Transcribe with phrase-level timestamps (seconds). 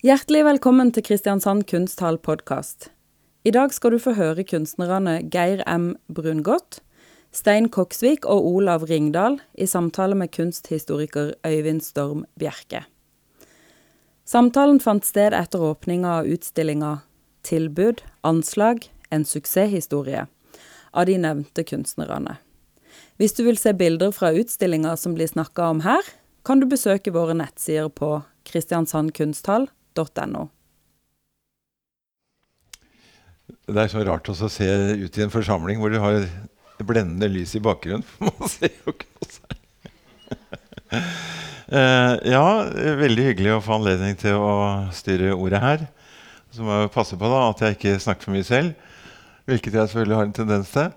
[0.00, 2.86] Hjertelig velkommen til Kristiansand kunsthall podkast.
[3.44, 5.90] I dag skal du få høre kunstnerne Geir M.
[6.08, 6.78] Brungot,
[7.36, 12.86] Stein Koksvik og Olav Ringdal i samtale med kunsthistoriker Øyvind Storm Bjerke.
[14.24, 17.02] Samtalen fant sted etter åpninga av utstillinga
[17.44, 20.28] 'Tilbud anslag en suksesshistorie'
[20.94, 22.38] av de nevnte kunstnerne.
[23.18, 26.00] Hvis du vil se bilder fra utstillinga som blir snakka om her,
[26.42, 29.68] kan du besøke våre nettsider på kristiansandkunsthall.no.
[33.70, 34.66] Det er så rart å se
[34.98, 36.24] ut i en forsamling hvor du har
[36.86, 38.06] blendende lys i bakgrunnen.
[38.22, 39.58] Man ser jo ikke noe særlig.
[41.70, 42.46] uh, ja,
[43.00, 44.54] veldig hyggelig å få anledning til å
[44.96, 45.84] styre ordet her.
[46.50, 48.88] Så må jeg passe på da, at jeg ikke snakker for mye selv,
[49.46, 50.90] hvilket jeg selvfølgelig har en tendens til.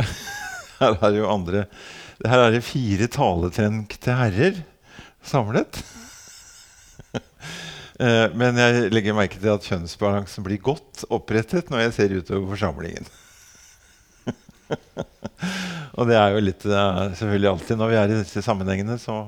[0.80, 1.62] her er jo andre
[2.20, 4.62] Her er det fire taletrengte herrer
[5.24, 5.82] samlet.
[8.00, 12.50] Uh, men jeg legger merke til at kjønnsbalansen blir godt opprettet når jeg ser utover
[12.54, 13.08] forsamlingen.
[15.96, 19.20] og det er jo litt selvfølgelig alltid når vi er i disse sammenhengene, så,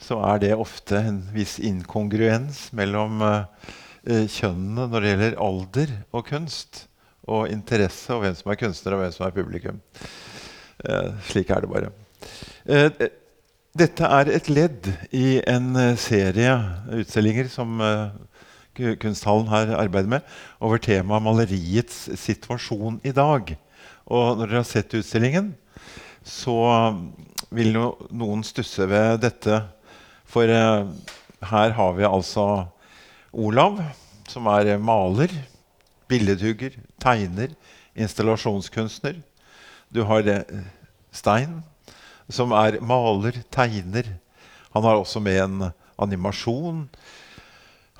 [0.00, 3.70] så er det ofte en viss inkongruens mellom uh,
[4.04, 6.86] kjønnene når det gjelder alder og kunst.
[7.30, 9.76] Og interesse, og hvem som er kunstner, og hvem som er publikum.
[11.28, 11.90] Slik er det bare.
[13.70, 16.56] Dette er et ledd i en serie
[16.90, 17.76] utstillinger som
[18.74, 20.24] Kunsthallen her arbeider med,
[20.58, 23.54] over temaet 'Maleriets situasjon i dag'.
[24.10, 25.54] Og når dere har sett utstillingen,
[26.26, 26.98] så
[27.54, 29.62] vil no, noen stusse ved dette.
[30.26, 30.90] For uh,
[31.38, 32.66] her har vi altså
[33.30, 33.78] Olav,
[34.26, 35.30] som er maler,
[36.10, 37.54] billedhugger, tegner,
[37.94, 39.22] installasjonskunstner.
[39.94, 40.26] Du har
[41.12, 41.62] Stein,
[42.32, 44.08] som er maler, tegner.
[44.74, 45.66] Han har også med en
[46.00, 46.86] animasjon.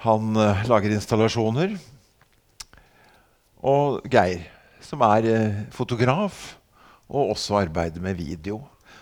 [0.07, 1.77] Han uh, lager installasjoner.
[3.61, 4.47] Og Geir
[4.85, 6.57] som er eh, fotograf,
[7.11, 8.61] og også arbeider med video.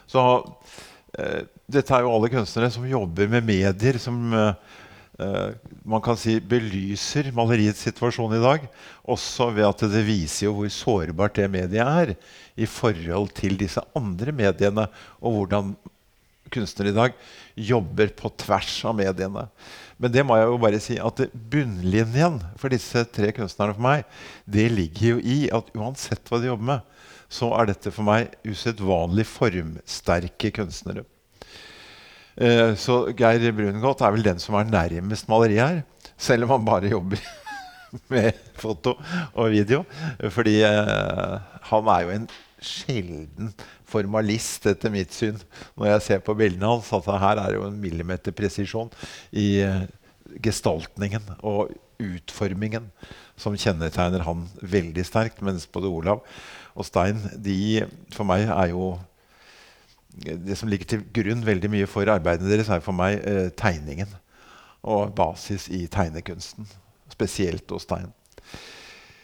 [0.08, 0.20] Så
[1.18, 4.78] eh, dette er jo alle kunstnere som jobber med medier som eh,
[5.20, 5.50] eh,
[5.88, 8.66] man kan si belyser maleriets situasjon i dag.
[9.04, 12.14] Også ved at det viser jo hvor sårbart det mediet er
[12.58, 14.88] i forhold til disse andre mediene,
[15.22, 15.72] og hvordan
[16.52, 17.16] kunstnere i dag
[17.70, 19.46] jobber på tvers av mediene.
[19.98, 24.06] Men det må jeg jo bare si at bunnlinjen for disse tre kunstnerne for meg,
[24.46, 26.96] det ligger jo i at uansett hva de jobber med,
[27.28, 31.04] så er dette for meg usedvanlig formsterke kunstnere.
[32.38, 36.10] Eh, så Geir Brungot er vel den som er nærmest maleriet her.
[36.18, 37.20] Selv om han bare jobber
[38.12, 38.94] med foto
[39.34, 39.82] og video.
[40.30, 41.34] Fordi eh,
[41.70, 42.28] han er jo en
[42.64, 43.52] sjelden
[43.88, 45.38] formalist, etter mitt syn,
[45.78, 46.92] når jeg ser på bildene hans.
[46.92, 48.90] at her er jo en millimeterpresisjon
[49.32, 49.84] i uh,
[50.44, 52.90] gestaltningen og utformingen
[53.38, 55.42] som kjennetegner han veldig sterkt.
[55.42, 56.24] Mens både Olav
[56.74, 58.96] og Stein de, for meg er jo
[60.18, 64.10] Det som ligger til grunn veldig mye for arbeidene deres, er for meg uh, tegningen.
[64.82, 66.66] Og basis i tegnekunsten.
[67.12, 68.10] Spesielt hos Stein.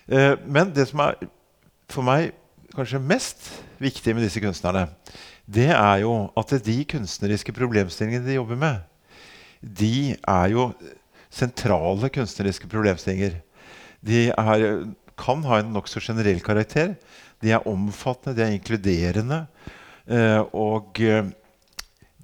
[0.06, 1.18] Uh, men det som er
[1.90, 2.30] for meg
[2.76, 3.46] kanskje mest
[3.82, 4.88] viktige med disse kunstnerne,
[5.44, 8.82] det er jo at de kunstneriske problemstillingene de jobber med,
[9.60, 10.68] de er jo
[11.34, 13.38] sentrale kunstneriske problemstillinger.
[14.04, 14.66] De er,
[15.18, 16.94] kan ha en nokså generell karakter.
[17.42, 19.40] De er omfattende, de er inkluderende.
[20.04, 21.24] Eh, og eh,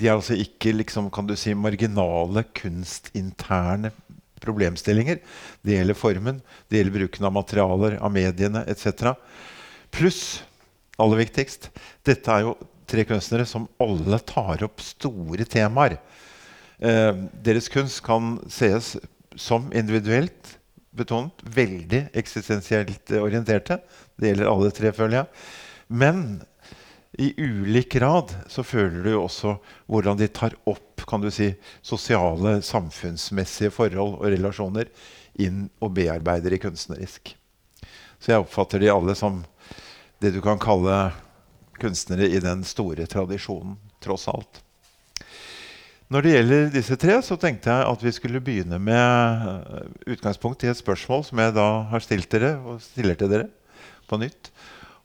[0.00, 3.92] de er altså ikke liksom, kan du si, marginale kunstinterne
[4.40, 5.20] problemstillinger.
[5.64, 9.12] Det gjelder formen, det gjelder bruken av materialer, av mediene etc.
[9.94, 10.42] Pluss,
[11.00, 11.70] aller viktigst,
[12.06, 12.54] dette er jo
[12.90, 15.98] tre kunstnere som alle tar opp store temaer.
[16.80, 17.12] Eh,
[17.44, 18.96] deres kunst kan sees
[19.38, 20.56] som individuelt
[20.96, 23.78] betonet, veldig eksistensielt orienterte.
[24.18, 25.44] Det gjelder alle tre, føler jeg.
[25.90, 26.24] Men
[27.20, 29.56] i ulik grad så føler du jo også
[29.90, 31.48] hvordan de tar opp kan du si,
[31.82, 34.90] sosiale, samfunnsmessige forhold og relasjoner
[35.42, 37.32] inn og bearbeider i kunstnerisk.
[38.20, 39.40] Så jeg oppfatter de alle som
[40.20, 41.10] det du kan kalle
[41.80, 44.60] kunstnere i den store tradisjonen, tross alt.
[46.10, 50.64] Når det gjelder disse tre, så tenkte jeg at vi skulle begynne med eh, utgangspunkt
[50.66, 53.46] i et spørsmål som jeg da har stilt dere, og stiller til dere
[54.10, 54.50] på nytt.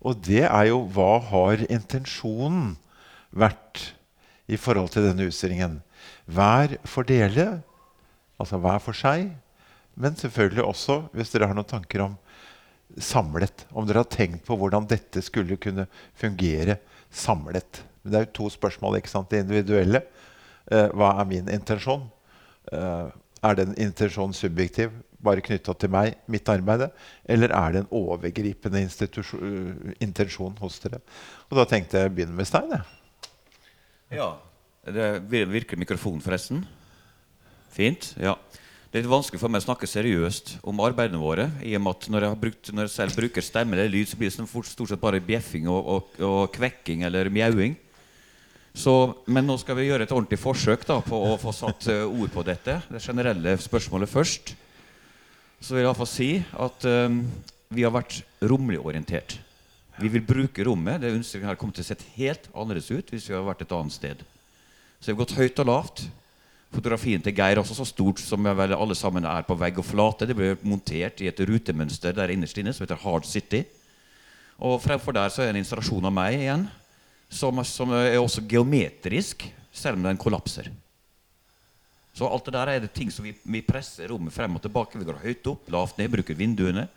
[0.01, 2.73] Og det er jo hva har intensjonen
[3.29, 3.91] vært
[4.49, 5.79] i forhold til denne utstillingen?
[6.25, 7.61] Hver for dele,
[8.41, 9.29] altså hver for seg,
[9.95, 12.17] men selvfølgelig også, hvis dere har noen tanker om
[13.01, 13.65] samlet.
[13.73, 15.87] Om dere har tenkt på hvordan dette skulle kunne
[16.17, 16.77] fungere
[17.11, 17.83] samlet.
[18.03, 18.97] Men det er jo to spørsmål.
[18.99, 19.29] ikke sant?
[19.29, 20.03] Det individuelle.
[20.71, 22.07] Eh, hva er min intensjon?
[22.71, 23.07] Eh,
[23.45, 24.89] Er den intensjonen subjektiv,
[25.21, 26.87] bare knytta til meg, mitt arbeid?
[27.29, 28.79] Eller er det en overgripende
[30.01, 30.97] intensjon hos dere?
[31.51, 32.73] Og da tenkte jeg å begynne med Stein.
[34.09, 34.31] Ja.
[34.85, 36.63] Det virker mikrofonen, forresten.
[37.69, 38.15] Fint.
[38.17, 38.33] ja.
[38.95, 41.49] Det er litt vanskelig for meg å snakke seriøst om arbeidene våre.
[41.67, 44.15] i og med at Når jeg, brukt, når jeg selv bruker stemme eller lyd, så
[44.15, 47.75] blir det stort sett bare bjeffing og, og, og kvekking eller mjauing.
[48.71, 52.07] Så, men nå skal vi gjøre et ordentlig forsøk da, på å få satt uh,
[52.07, 52.79] ord på dette.
[52.87, 54.55] Det generelle spørsmålet først.
[55.59, 57.19] Så vil jeg iallfall si at um,
[57.75, 59.41] vi har vært romlig orientert.
[59.99, 61.03] Vi vil bruke rommet.
[61.03, 63.75] Det ønsker har kommet til å se helt annerledes ut hvis vi har vært et
[63.75, 64.29] annet sted.
[65.01, 66.07] Så vi har gått høyt og lavt.
[66.73, 70.27] Fotografien til Geir også så stort som vel alle sammen er på vegg og flate.
[70.27, 73.63] Det ble montert i et rutemønster der innerst inne som heter Hard City.
[74.59, 76.65] Og fremfor der så er en installasjon av meg igjen
[77.29, 79.45] som, som, er også geometrisk,
[79.75, 80.69] selv om den kollapser.
[82.15, 84.99] Så alt det der er det ting som vi, vi presser rommet frem og tilbake.
[84.99, 86.87] Vi går høyt opp, lavt ned, bruker vinduene.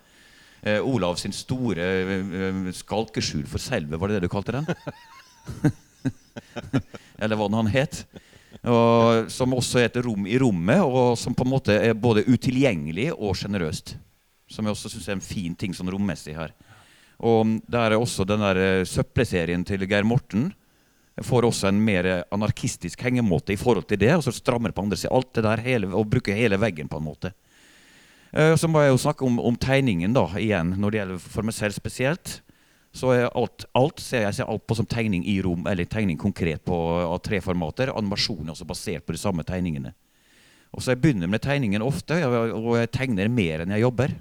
[0.62, 4.66] Eh, Olav sin store eh, skalkeskjul for selve, var det det du kalte den?
[7.22, 8.04] Eller hva han het.
[8.58, 12.26] Og, som også er et rom i rommet, og som på en måte er både
[12.26, 13.94] utilgjengelig og sjenerøst.
[14.48, 16.54] Som jeg også syns er en fin ting sånn rommessig her.
[17.18, 20.48] Og der er også den der eh, søppelserien til Geir Morten
[21.24, 24.12] får også en mer anarkistisk hengemåte i forhold til det.
[24.16, 27.00] Og så strammer på andre siden alt det der hele, og bruker hele veggen på
[27.00, 27.32] en måte.
[28.28, 31.48] Uh, så må jeg jo snakke om, om, tegningen da, igjen, når det gjelder for
[31.48, 32.38] meg selv spesielt.
[32.94, 36.64] Så alt, alt ser jeg ser alt på som tegning i rom, eller tegning konkret
[36.64, 37.92] på, av tre formater.
[37.92, 39.92] Animasjon er også basert på de samme tegningene.
[40.72, 44.16] Og så Jeg begynner med tegningen ofte, og jeg tegner mer enn jeg jobber.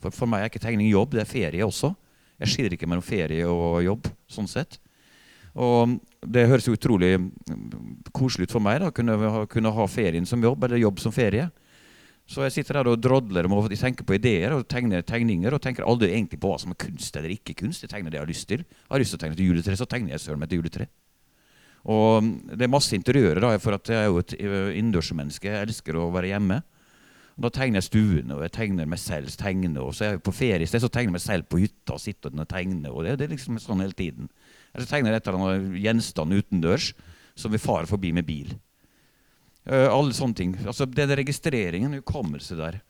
[0.00, 1.92] For, for meg er ikke tegning jobb, det er ferie også.
[2.40, 4.08] Jeg skiller ikke mellom ferie og jobb.
[4.30, 4.78] sånn sett.
[5.58, 7.16] Og det høres jo utrolig
[8.14, 9.16] koselig ut for meg da, kunne,
[9.50, 11.48] kunne ha ferien som jobb eller jobb som ferie.
[12.30, 15.50] Så jeg sitter der og drodler å tenker på ideer og tegner tegninger.
[15.50, 17.82] Og tenker aldri egentlig på hva som er kunst eller ikke kunst.
[17.82, 18.62] Jeg tegner det jeg har lyst til.
[18.62, 20.86] Jeg har lyst til å tegne et juletre, så tegner jeg søren meg et juletre.
[21.90, 25.50] Og det er masse interiører, da, for at jeg er jo et innendørsmenneske.
[25.50, 26.60] Jeg elsker å være hjemme.
[27.40, 30.36] Da tegner jeg stuene, og jeg tegner meg selv tegner, Og så er jeg på
[30.36, 32.92] feriested, så tegner jeg meg selv på hytta og sitter og tegner.
[32.92, 34.30] Og det, det, er liksom sånn hele tiden.
[34.70, 36.92] Eller så tegner jeg et eller annet gjenstand utendørs
[37.34, 38.52] som vil fare forbi med bil.
[39.70, 40.54] Uh, alle sånne ting.
[40.66, 42.80] Altså, er registreringen, hukommelse der.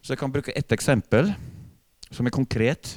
[0.00, 1.34] Så jeg kan bruke ett eksempel
[2.12, 2.96] som er konkret.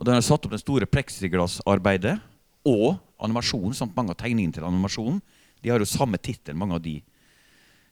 [0.00, 2.16] Og Den har satt opp det store pleksiglassarbeidet
[2.64, 5.20] og animasjonen, samt mange av tegningene til animasjonen.
[5.60, 6.96] De har jo samme tittel, mange av de.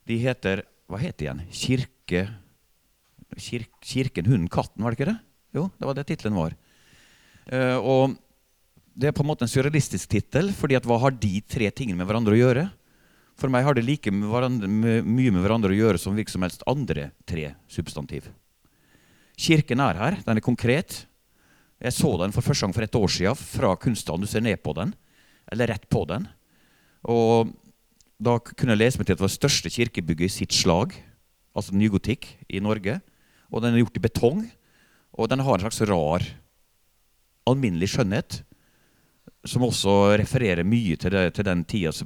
[0.08, 1.44] De heter hva het de igjen?
[1.52, 2.28] Kirke...
[3.37, 5.19] Kirk, Kirken, hunden, katten, var det ikke det?
[5.52, 6.54] Jo, det var det tittelen var.
[7.52, 8.14] Uh, og
[8.96, 12.08] det er på en måte en surrealistisk tittel, fordi hva har de tre tingene med
[12.08, 12.64] hverandre å gjøre?
[13.38, 16.43] For meg har det like med hverandre, mye med hverandre å gjøre som hvilke som
[16.43, 18.26] helst andre tre substantiv.
[19.38, 21.05] Kirken er her, den er konkret.
[21.79, 24.26] Jeg så den for første gang for et år siden fra kunsthallen.
[24.26, 24.90] Du ser ned på den,
[25.52, 26.26] eller rett på den.
[27.06, 27.55] Og
[28.19, 30.96] da kunne jeg lese meg til at det var største kirkebygget i sitt slag,
[31.55, 32.99] altså nygotikk, i Norge.
[33.55, 34.43] Og den er gjort i betong.
[35.14, 36.26] Og den har en slags rar,
[37.46, 38.43] alminnelig skjønnhet,
[39.46, 42.02] som også refererer mye til, det, til den tidas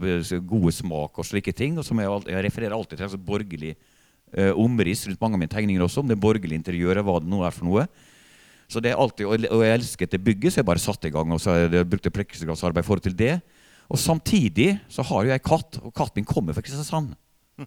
[0.48, 1.78] gode smak og slike ting.
[1.80, 5.54] Og som jeg, jeg refererer alltid til altså borgerlig eh, omriss rundt mange av mine
[5.54, 7.86] tegninger også, om det borgerlige interiøret, hva det nå er for noe.
[8.72, 11.32] Så det er alltid, Og jeg elsket det bygget, så jeg bare satte i gang
[11.32, 13.34] og så brukte pleksiglassarbeid i forhold til det.
[13.92, 17.12] Og samtidig så har jo jeg katt, og katten min kommer fra Kristiansand.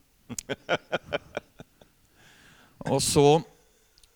[2.91, 3.27] og så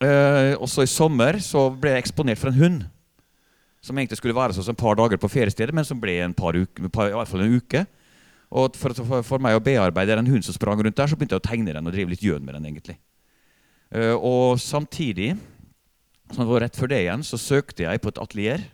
[0.01, 2.79] eh, også i sommer så ble jeg eksponert for en hund.
[3.81, 6.57] Som egentlig skulle være sånn et par dager på feriestedet, men som ble en par
[6.57, 7.85] uke, par, i hvert fall en uke.
[8.49, 11.37] Og for, for, for, meg å bearbeide den hunden som sprang rundt der, så begynte
[11.37, 12.67] jeg å tegne den og drive litt gjøn med den.
[12.71, 12.97] egentlig.
[13.93, 15.31] Uh, og samtidig,
[16.29, 18.65] som det var rett før det igjen, så søkte jeg på et atelier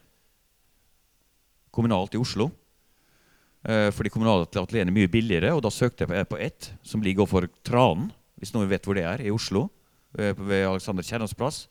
[1.76, 2.50] kommunalt i Oslo.
[3.66, 5.54] Eh, fordi kommunale atelierene er mye billigere.
[5.56, 9.06] Og da søkte jeg på ett som ligger overfor Tranen, hvis noen vet hvor det
[9.08, 9.70] er, i Oslo.
[10.16, 11.66] Uh, ved Alexander Kiellands plass.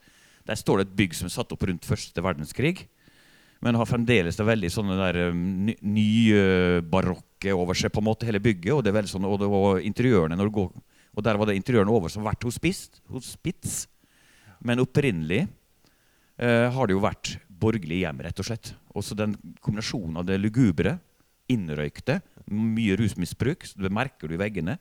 [0.44, 2.82] Der står det et bygg som er satt opp rundt første verdenskrig.
[3.64, 5.36] Men har fremdeles det veldig sånne der eh,
[5.80, 8.74] nybarokke over seg, på en måte, hele bygget.
[8.76, 10.70] Og det er veldig sånn, og, det, og interiørene når du går,
[11.14, 13.00] og der var det interiørene over som vært hospits.
[13.08, 13.84] hospits.
[14.64, 18.74] Men opprinnelig eh, har det jo vært borgerlig hjem, rett og slett.
[18.92, 20.98] Også den kombinasjonen av det lugubre
[21.52, 22.18] innrøykte,
[22.52, 23.64] mye rusmisbruk.
[23.78, 24.76] Det merker du i veggene.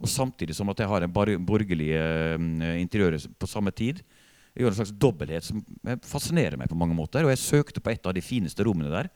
[0.00, 4.04] Og samtidig som at jeg har en borgerlig eh, interiør på samme tid.
[4.60, 5.60] Jeg gjør en slags dobbelthet som
[6.04, 7.24] fascinerer meg på mange måter.
[7.24, 9.08] Og jeg søkte på et av de fineste rommene der.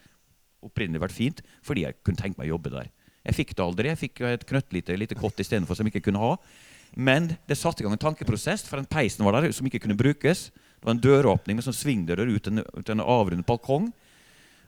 [0.64, 2.88] Opprinnelig vært fint, fordi jeg kunne tenke meg å jobbe der.
[3.28, 3.90] Jeg fikk det aldri.
[3.92, 6.38] Jeg fikk et knøttlite lite kott istedenfor som jeg ikke kunne ha.
[6.96, 9.98] Men det satte i gang en tankeprosess, for den peisen var der som ikke kunne
[10.00, 10.46] brukes.
[10.48, 13.90] Det var en døråpning med sånn svingdører ut en, en avrundet balkong.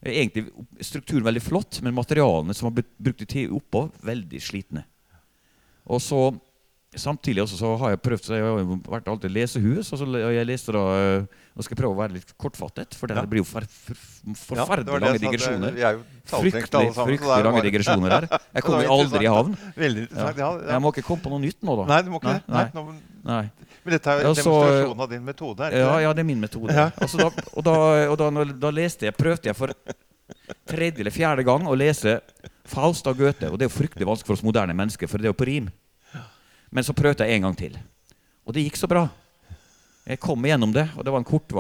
[0.05, 0.51] Egentlig
[0.85, 4.85] strukturen veldig flott, men materialene som var blitt tid oppå, veldig slitne.
[5.89, 6.21] Og så
[6.97, 9.93] Samtidig også så har jeg prøvd jeg har vært alltid lesehus.
[9.93, 10.85] Og så jeg leste da
[11.57, 13.23] Nå skal jeg prøve å være litt kortfattet, for det ja.
[13.25, 14.01] blir jo for, for,
[14.43, 15.79] forferdelig ja, lange digresjoner.
[16.29, 18.27] Fryktelig, fryktelig lange digresjoner her.
[18.59, 19.55] Jeg kommer aldri i havn.
[19.73, 20.51] Veldig interessant, ja.
[20.75, 21.87] Jeg må ikke komme på noe nytt nå, da.
[21.95, 22.85] Nei, du må ikke nei, nei.
[23.25, 23.41] nei.
[23.87, 25.71] Men dette er jo demonstrasjonen av din metode?
[25.73, 26.77] Ja, ja, det er min metode.
[27.07, 27.79] Altså, da, og da,
[28.11, 29.73] og da, da leste jeg, prøvde jeg for
[30.69, 32.19] tredje eller fjerde gang å lese
[32.67, 33.49] Faust av Goethe.
[33.49, 35.49] Og det er jo fryktelig vanskelig for oss moderne mennesker, for det er jo på
[35.49, 35.73] rim.
[36.77, 37.79] Men så prøvde jeg en gang til.
[38.45, 39.07] Og det gikk så bra.
[40.07, 41.51] Jeg kom igjennom det, og det var en kort,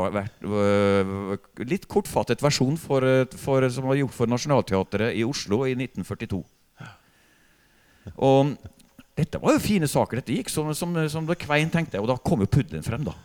[1.66, 3.02] litt kortfattet versjon for,
[3.40, 6.44] for, som var gjort for Nationaltheatret i Oslo i 1942.
[8.22, 8.52] Og
[9.18, 10.20] dette var jo fine saker.
[10.20, 11.98] Dette gikk som, som, som det kvein, tenkte.
[11.98, 13.02] Og da kom jo puddelen frem.
[13.08, 13.16] da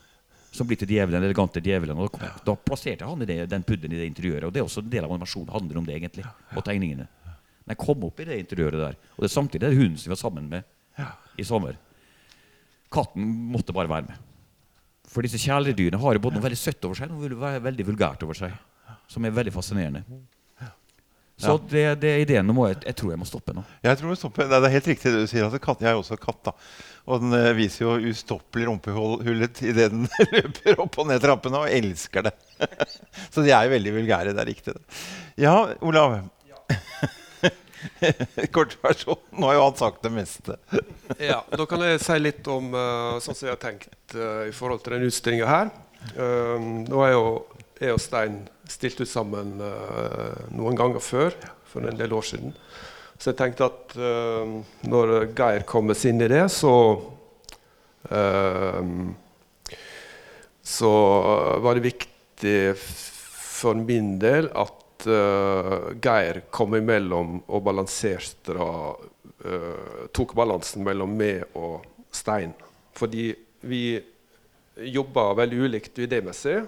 [0.55, 2.01] Som blir til djevelen, elegante djevelen.
[2.01, 4.48] Og da, da plasserte han det, den puddelen i det interiøret.
[4.48, 6.25] Og det er også en del av animasjonen handler om det, egentlig.
[6.55, 7.05] Og tegningene.
[7.62, 9.01] Men jeg kom opp i det interiøret der.
[9.13, 10.71] Og det er samtidig det hunden som vi var sammen med
[11.41, 11.77] i sommer.
[12.91, 14.27] Katten måtte bare være med.
[15.12, 18.24] For disse kjæledyrene har jo både noe veldig søtt over seg og noe veldig vulgært
[18.27, 18.53] over seg.
[19.12, 20.05] Som er veldig fascinerende.
[21.41, 23.63] Så det, det ideen må jeg, jeg, tror jeg må stoppe nå.
[23.81, 24.50] Jeg tror jeg stopper.
[24.51, 25.45] Det er helt riktig det du sier.
[25.48, 26.41] Altså, katt, jeg er også katt.
[26.45, 26.53] da.
[27.10, 30.05] Og den uh, viser jo ustoppelig rumpehullet idet den
[30.36, 32.36] løper opp og ned trappene, og elsker det.
[33.33, 34.36] så de er jo veldig vulgære.
[34.38, 34.77] Det er riktig.
[34.77, 35.01] det.
[35.48, 36.19] Ja, Olav.
[36.51, 36.62] Ja.
[38.51, 39.19] Kort versjon.
[39.31, 40.57] Nå har jo han sagt det meste.
[41.31, 44.53] ja, Da kan jeg si litt om uh, sånn som jeg har tenkt uh, i
[44.55, 45.71] forhold til denne utstillinga her.
[46.15, 46.57] Uh,
[46.88, 47.25] nå er jo
[47.81, 49.55] jeg og Stein stilt ut sammen
[50.53, 51.33] noen ganger før,
[51.67, 52.53] for en del år siden.
[53.17, 53.95] Så jeg tenkte at
[54.85, 56.75] når Geir kommer inn i det, så
[60.61, 60.91] Så
[61.65, 68.93] var det viktig for min del at uh, Geir kom imellom og balanserte uh,
[70.13, 72.53] Tok balansen mellom meg og Stein.
[72.98, 73.31] Fordi
[73.65, 73.84] vi
[74.91, 76.62] jobba veldig ulikt idémessig.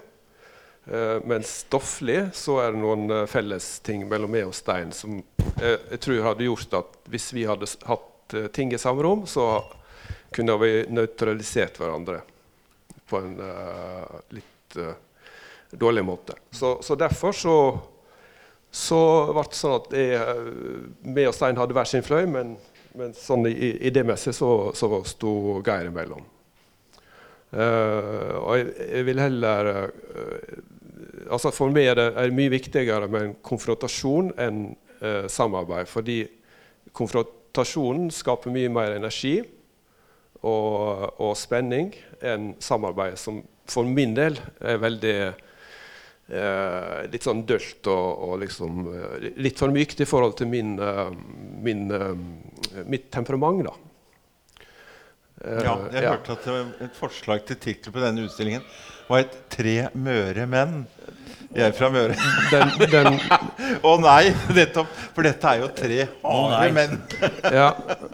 [0.84, 5.22] Uh, men stofflig så er det noen uh, felles ting mellom meg og Stein som
[5.54, 9.62] jeg tror hadde gjort at hvis vi hadde hatt ting i samme rom, så
[10.34, 12.18] kunne vi nøytralisert hverandre
[13.06, 13.36] på en
[14.34, 14.78] litt
[15.78, 16.34] dårlig måte.
[16.50, 17.56] Så, så derfor så
[18.74, 19.00] så
[19.30, 20.44] ble det sånn at jeg,
[21.06, 22.56] meg og Stein hadde hver sin fløy, men,
[22.98, 26.24] men sånn idémessig så, så sto Geir imellom.
[27.54, 30.54] Uh, og jeg, jeg, vil heller uh,
[31.30, 34.64] altså For meg er det, er mye viktigere med en konfrontasjon enn
[35.04, 35.86] uh, samarbeid.
[35.86, 36.18] Fordi
[36.98, 39.36] konfrontasjonen skaper mye mer energi
[40.42, 41.94] og, og spenning
[42.26, 45.16] enn samarbeid, som for min del er veldig
[46.28, 50.76] eh, litt sånn dølt og, og, liksom eh, litt for mykt i forhold til min,
[50.78, 51.10] eh,
[51.64, 53.74] min, eh, mitt temperament, da.
[55.44, 56.14] ja, jeg ja.
[56.14, 58.64] hørte at et forslag til tittel på denne utstillingen
[59.08, 60.86] var et 'Tre møre menn'.
[61.54, 62.14] Jeg er fra Møre.
[63.84, 64.32] Å oh, nei!
[64.56, 64.90] Nettopp.
[65.14, 66.96] For dette er jo tre harde menn.
[67.54, 67.68] ja.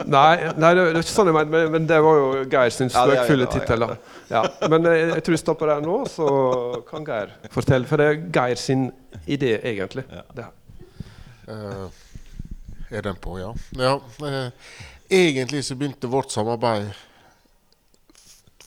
[0.04, 2.92] Nei, nei, det er ikke sånn jeg mente, men, men, det var jo Geir sin
[2.92, 3.87] spøkfulle ja, tittel.
[4.28, 4.44] Ja.
[4.68, 6.28] Men jeg, jeg, tror jeg stopper der nå, så
[6.90, 7.88] kan Geir fortelle.
[7.88, 8.88] For det er Geir sin
[9.25, 10.04] idé, egentlig.
[11.49, 11.88] Uh,
[12.90, 13.54] er den på, ja.
[13.80, 14.76] ja uh,
[15.11, 16.92] egentlig så begynte vårt samarbeid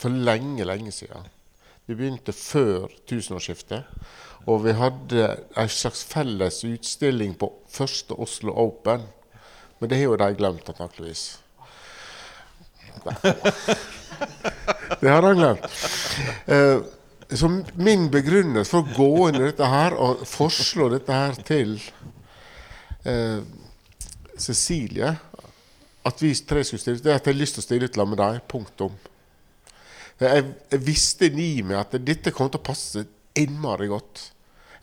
[0.02, 1.30] for lenge, lenge siden.
[1.86, 3.84] Vi begynte før tusenårsskiftet.
[4.48, 5.28] Og vi hadde
[5.60, 9.06] en slags felles utstilling på første Oslo Open.
[9.80, 11.24] Men det har jo de glemt, antakeligvis.
[15.02, 15.66] Det har de glemt.
[16.48, 16.80] Uh,
[17.36, 21.74] så min begrunnelse for å gå inn i dette her og foreslå dette her til
[23.08, 23.42] uh,
[24.38, 25.10] Cecilie
[26.06, 27.98] At vi tre skulle stille det er at jeg har lyst til å stille ut
[27.98, 28.46] sammen med dem.
[28.54, 28.96] Punktum.
[30.24, 33.06] Jeg, jeg visste i meg at dette kom til å passe
[33.40, 34.30] innmari godt.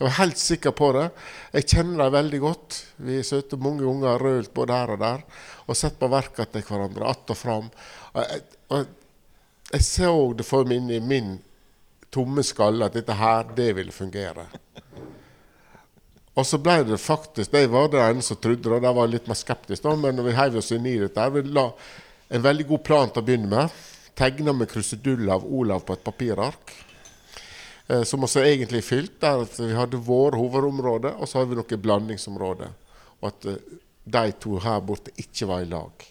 [0.00, 1.06] Jeg var helt sikker på det.
[1.52, 2.78] Jeg kjenner dem veldig godt.
[3.04, 5.24] Vi sittet mange ganger rølt både her og der
[5.70, 7.68] og sett på verka til hverandre att og fram.
[8.14, 8.86] Jeg, og
[9.72, 11.36] jeg så det for meg inn i min
[12.10, 14.48] tomme skalle at dette her, det ville fungere.
[16.34, 19.10] Og så ble det faktisk De var det ene som trodde det, og de var
[19.10, 19.94] litt mer skeptiske.
[20.00, 21.68] Men når vi heiv oss inn i dette, vi la
[22.30, 23.80] en veldig god plan til å begynne med.
[24.20, 26.74] Tegna med kruseduller av Olav på et papirark.
[27.88, 29.20] Eh, som også egentlig er fylt.
[29.20, 32.74] der at Vi hadde våre hovedområder, og så hadde vi noen blandingsområder.
[33.22, 33.56] Og at eh,
[34.04, 36.04] de to her borte ikke var i lag.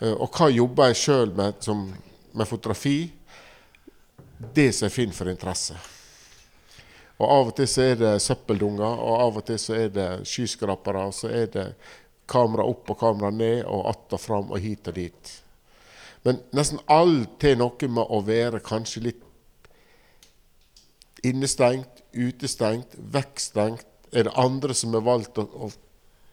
[0.00, 1.88] Eh, og hva jobber jeg sjøl med som,
[2.32, 3.10] med fotografi?
[4.36, 5.80] Det som jeg finner for interesse.
[7.16, 10.10] Og Av og til så er det søppeldunger, og av og til så er det
[10.28, 11.08] skyskrapere.
[11.08, 11.70] Og så er det
[12.28, 15.40] kamera opp og kamera ned, og att og fram og hit og dit.
[16.26, 19.22] Men nesten alt har noe med å være kanskje litt
[21.24, 23.86] innestengt, utestengt, vekkstengt.
[24.12, 25.70] Er det andre som har valgt å, å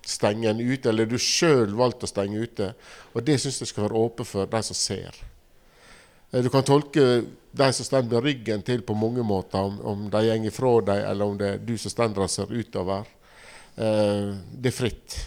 [0.07, 2.71] stenge en ute, eller er du sjøl valgt å stenge ute?
[3.13, 5.19] Og det syns jeg skal være åpen for de som ser.
[6.31, 7.05] Eh, du kan tolke
[7.57, 11.31] de som står ryggen til på mange måter, om, om de går ifra deg, eller
[11.31, 13.07] om det er du som står og ser utover.
[13.77, 15.19] Eh, det er fritt.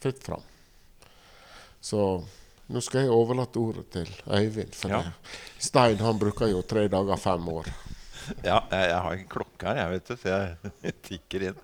[0.00, 0.42] Fritt fram.
[1.84, 2.00] Så
[2.72, 4.72] nå skal jeg overlate ordet til Øyvind.
[4.76, 5.02] For Ja.
[5.60, 7.68] Stein han bruker jo tre dager, fem år.
[8.44, 11.58] Ja, jeg, jeg har ikke klokke her, jeg vet du, så jeg tikker inn.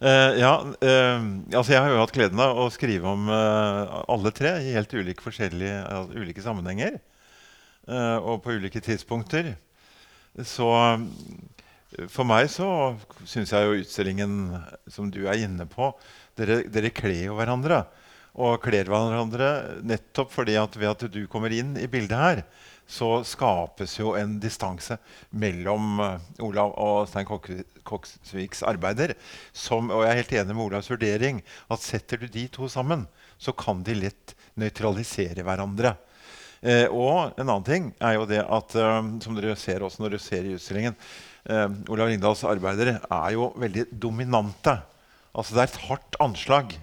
[0.00, 4.32] Uh, ja, uh, altså Jeg har jo hatt gleden av å skrive om uh, alle
[4.32, 7.00] tre i helt ulike, forskjellige, altså, ulike sammenhenger.
[7.90, 9.54] og på ulike tidspunkter.
[10.46, 10.66] Så
[12.12, 12.68] for meg så
[13.26, 14.34] syns jeg jo utstillingen
[14.86, 15.88] som du er inne på
[16.38, 17.80] Dere, dere kler jo hverandre.
[18.38, 22.42] Og kler hverandre nettopp fordi at ved at du kommer inn i bildet her,
[22.90, 24.96] så skapes jo en distanse
[25.30, 29.14] mellom eh, Olav og Stein Koksviks arbeider.
[29.54, 33.06] Som, og jeg er helt enig med Olavs vurdering at setter du de to sammen,
[33.38, 35.94] så kan de lett nøytralisere hverandre.
[36.60, 40.16] Eh, og en annen ting er jo det at eh, som dere ser også når
[40.16, 40.92] dere ser i utstillingen
[41.48, 44.74] eh, Olav Ringdals arbeider er jo veldig dominante.
[45.32, 46.74] Altså det er et hardt anslag.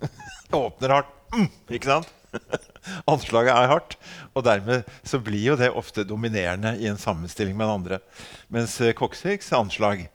[0.64, 1.12] Åpner hardt.
[1.34, 2.12] Mm, ikke sant?
[3.10, 3.96] Anslaget er hardt,
[4.36, 8.00] og dermed så blir jo det ofte dominerende i en sammenstilling med den andre.
[8.52, 10.06] Mens eh, Koksviks anslag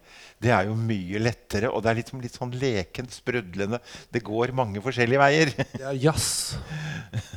[0.42, 3.78] det er jo mye lettere, og det er litt, litt sånn lekent, sprudlende.
[4.10, 5.52] Det går mange forskjellige veier.
[5.76, 6.30] Det er jazz.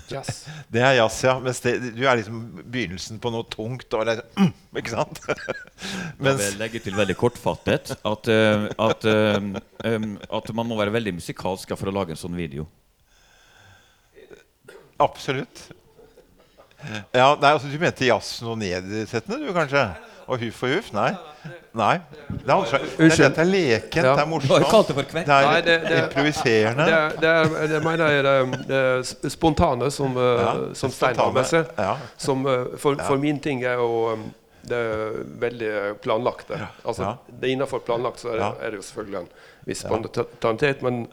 [0.08, 0.44] jazz.
[0.74, 1.34] Det er jazz, ja.
[1.42, 3.92] Mens det, du er liksom begynnelsen på noe tungt.
[3.94, 4.48] Og det mm,
[4.80, 5.20] ikke sant?
[6.24, 10.08] Jeg vil legge til veldig kortfattet at, eh, at, eh,
[10.40, 12.66] at man må være veldig musikalsk for å lage en sånn video.
[15.02, 15.66] absolutt.
[17.12, 19.84] Ja, nei, altså, Du mente jazz noe nedsettende, du kanskje?
[20.26, 20.92] Og huff og huff?
[20.96, 21.10] Nei.
[21.74, 21.94] Nei.
[22.30, 24.52] Det er, anslag- det er, dette er lekent, det er morsomt.
[24.60, 25.24] det.
[25.26, 26.86] Det er det- det- improviserende.
[26.86, 30.90] Det, er- det, er, det mener jeg er det, det spontane som, eh, Ja, som
[30.90, 31.66] Stein har med seg.
[31.78, 31.96] Ja.
[32.16, 34.18] Som, eh, for, for min ting er jo
[34.64, 35.10] det er
[35.42, 36.48] veldig planlagt.
[36.48, 36.58] Det.
[36.88, 39.28] Altså, det er Innafor planlagt så er det, er det jo selvfølgelig en
[39.66, 41.06] viss spontanitet, men,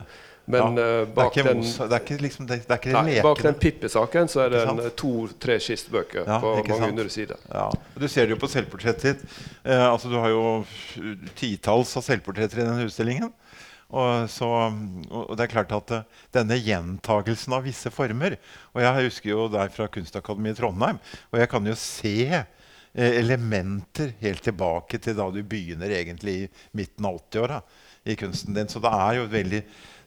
[0.45, 0.83] men ja.
[0.83, 3.57] eh, Det bak den det er ikke, liksom, det, det er ikke Nei, bak den.
[3.61, 6.87] Pippi-saken så er det en to-tre skistbøker Ja, på mange sant?
[6.89, 7.37] hundre sider.
[7.51, 7.67] Ja.
[7.95, 9.37] Du ser det jo på selvportrettet ditt.
[9.63, 10.63] Eh, altså, du har jo
[11.39, 13.31] titalls av selvportretter i denne utstillingen.
[13.91, 14.47] Og, så,
[15.11, 18.37] og det er klart at eh, denne gjentagelsen av visse former
[18.71, 22.45] Og jeg husker jo der fra Kunstakademiet i Trondheim, og jeg kan jo se eh,
[22.93, 27.61] elementer helt tilbake til da du begynner egentlig i midten av 80-åra
[28.03, 28.69] i kunsten din.
[28.71, 29.61] Så det er jo et veldig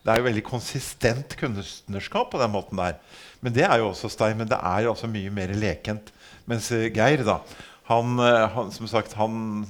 [0.04, 2.98] veldig konsistent kunstnerskap på den måten der.
[3.40, 6.12] Men det er jo også Stein, men det er jo også mye mer lekent.
[6.44, 7.38] Mens eh, Geir, da
[7.88, 9.64] han, eh, han, som sagt, han,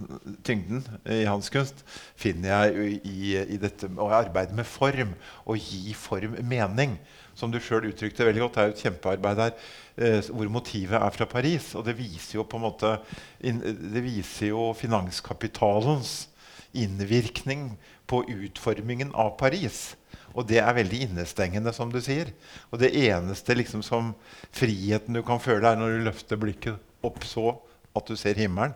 [0.47, 1.83] Tyngden i hans kunst
[2.19, 5.15] finner jeg i, i dette å arbeide med form.
[5.47, 6.99] Og gi form mening.
[7.35, 8.55] Som du sjøl uttrykte veldig godt.
[8.55, 9.57] Det er jo et kjempearbeid her
[9.97, 11.73] eh, hvor motivet er fra Paris.
[11.79, 12.95] Og det viser jo på en måte
[13.41, 16.29] in, Det viser jo finanskapitalens
[16.75, 17.75] innvirkning
[18.11, 19.95] på utformingen av Paris.
[20.35, 22.33] Og det er veldig innestengende, som du sier.
[22.73, 24.13] Og det eneste liksom som
[24.55, 27.55] friheten du kan føle, er når du løfter blikket opp så
[27.95, 28.75] at du ser himmelen.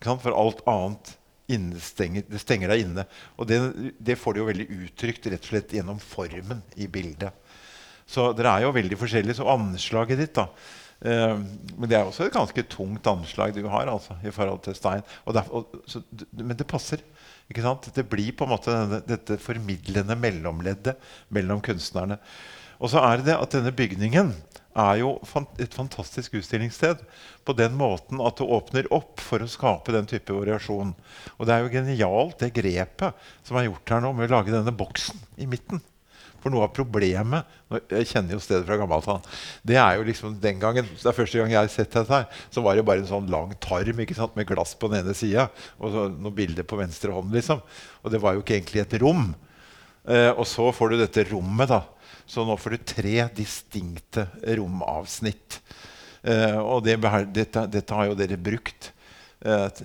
[0.00, 1.16] For alt annet
[1.50, 3.04] det stenger deg inne.
[3.36, 3.58] Og det,
[3.98, 7.34] det får du jo veldig uttrykt rett og slett gjennom formen i bildet.
[8.10, 9.38] Så dere er jo veldig forskjellige.
[9.38, 10.48] Så anslaget ditt, da
[11.06, 11.36] eh,
[11.76, 15.04] Men det er også et ganske tungt anslag du har altså, i forhold til Stein.
[15.26, 17.04] Derfor, og, så, men det passer.
[17.50, 17.90] Ikke sant?
[17.94, 20.98] Det blir på en måte denne, dette formidlende mellomleddet
[21.34, 22.20] mellom kunstnerne.
[22.80, 24.32] Og så er det at denne bygningen
[24.78, 25.16] er jo
[25.60, 27.02] et fantastisk utstillingssted.
[27.44, 30.94] På den måten at det åpner opp for å skape den type variasjon.
[31.36, 34.54] Og det er jo genialt, det grepet som er gjort her nå med å lage
[34.54, 35.82] denne boksen i midten.
[36.40, 37.58] For noe av problemet
[37.92, 39.26] Jeg kjenner jo stedet fra gammelt av.
[39.66, 42.40] Det er jo liksom den gangen Det er første gang jeg har sett dette her,
[42.50, 45.14] så var det bare en sånn lang tarm ikke sant, med glass på den ene
[45.16, 45.48] sida
[45.78, 47.32] og så noen bilder på venstre hånd.
[47.34, 47.62] liksom.
[48.02, 49.30] Og det var jo ikke egentlig et rom.
[50.04, 51.82] Eh, og så får du dette rommet, da.
[52.30, 54.26] Så nå får du tre distinkte
[54.58, 55.60] romavsnitt.
[56.22, 56.98] Eh, og det,
[57.34, 58.92] dette, dette har jo dere brukt
[59.40, 59.82] eh,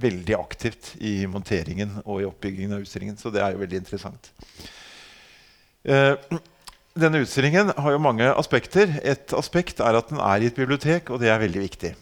[0.00, 3.18] veldig aktivt i monteringen og i oppbyggingen av utstillingen.
[3.20, 4.32] Så det er jo veldig interessant.
[5.84, 6.16] Eh,
[6.96, 8.96] denne utstillingen har jo mange aspekter.
[9.04, 11.92] Et aspekt er at den er i et bibliotek, og det er veldig viktig.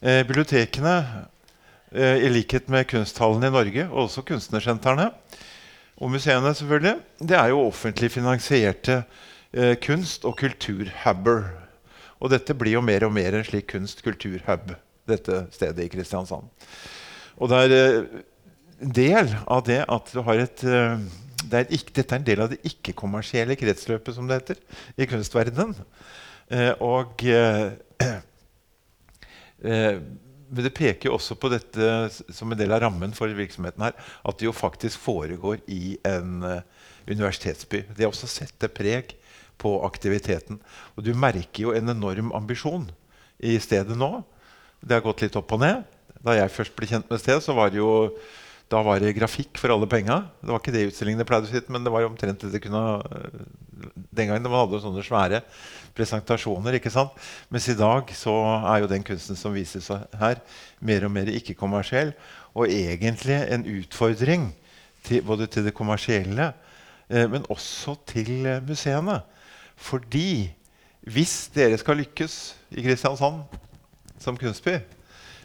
[0.00, 1.26] Eh, bibliotekene,
[1.92, 5.10] eh, i likhet med kunsthallene i Norge, og også kunstnersentrene,
[6.00, 9.04] og museene, selvfølgelig, det er jo offentlig finansierte
[9.84, 11.44] kunst- og kulturhuber.
[12.18, 14.72] Og dette blir jo mer og mer en slik kunst-kulturhub,
[15.06, 16.48] dette stedet i Kristiansand.
[17.36, 18.06] Og det er
[18.80, 20.64] en del av det at du har et
[21.50, 24.60] det er ikke, dette er en del av det ikke-kommersielle kretsløpet, som det heter,
[24.96, 25.74] i kunstverdenen.
[26.52, 27.72] Eh, og eh,
[29.70, 30.02] eh,
[30.52, 31.86] Men det peker jo også på dette
[32.34, 36.42] som en del av rammen for virksomheten her, at det jo faktisk foregår i en
[36.44, 36.60] eh,
[37.08, 37.86] universitetsby.
[37.96, 39.16] Det også setter preg
[39.62, 40.60] på aktiviteten.
[40.96, 42.90] Og du merker jo en enorm ambisjon
[43.40, 44.20] i stedet nå.
[44.82, 45.82] Det har gått litt opp og ned.
[46.22, 47.92] Da jeg først ble kjent med stedet, så var det jo
[48.72, 50.22] da var det grafikk for alle penga.
[50.40, 52.80] Det var ikke det utstillingene pleide å sitte, men det var omtrent det det kunne
[54.12, 55.42] Den gangen man hadde sånne svære
[55.96, 56.78] presentasjoner.
[56.78, 57.12] ikke sant?
[57.52, 58.32] Mens i dag så
[58.70, 60.40] er jo den kunsten som vises her,
[60.80, 62.14] mer og mer ikke-kommersiell.
[62.56, 64.48] Og egentlig en utfordring
[65.04, 66.52] til, både til det kommersielle,
[67.10, 69.20] eh, men også til eh, museene.
[69.76, 70.52] Fordi
[71.12, 73.42] hvis dere skal lykkes i Kristiansand
[74.22, 74.78] som kunstby,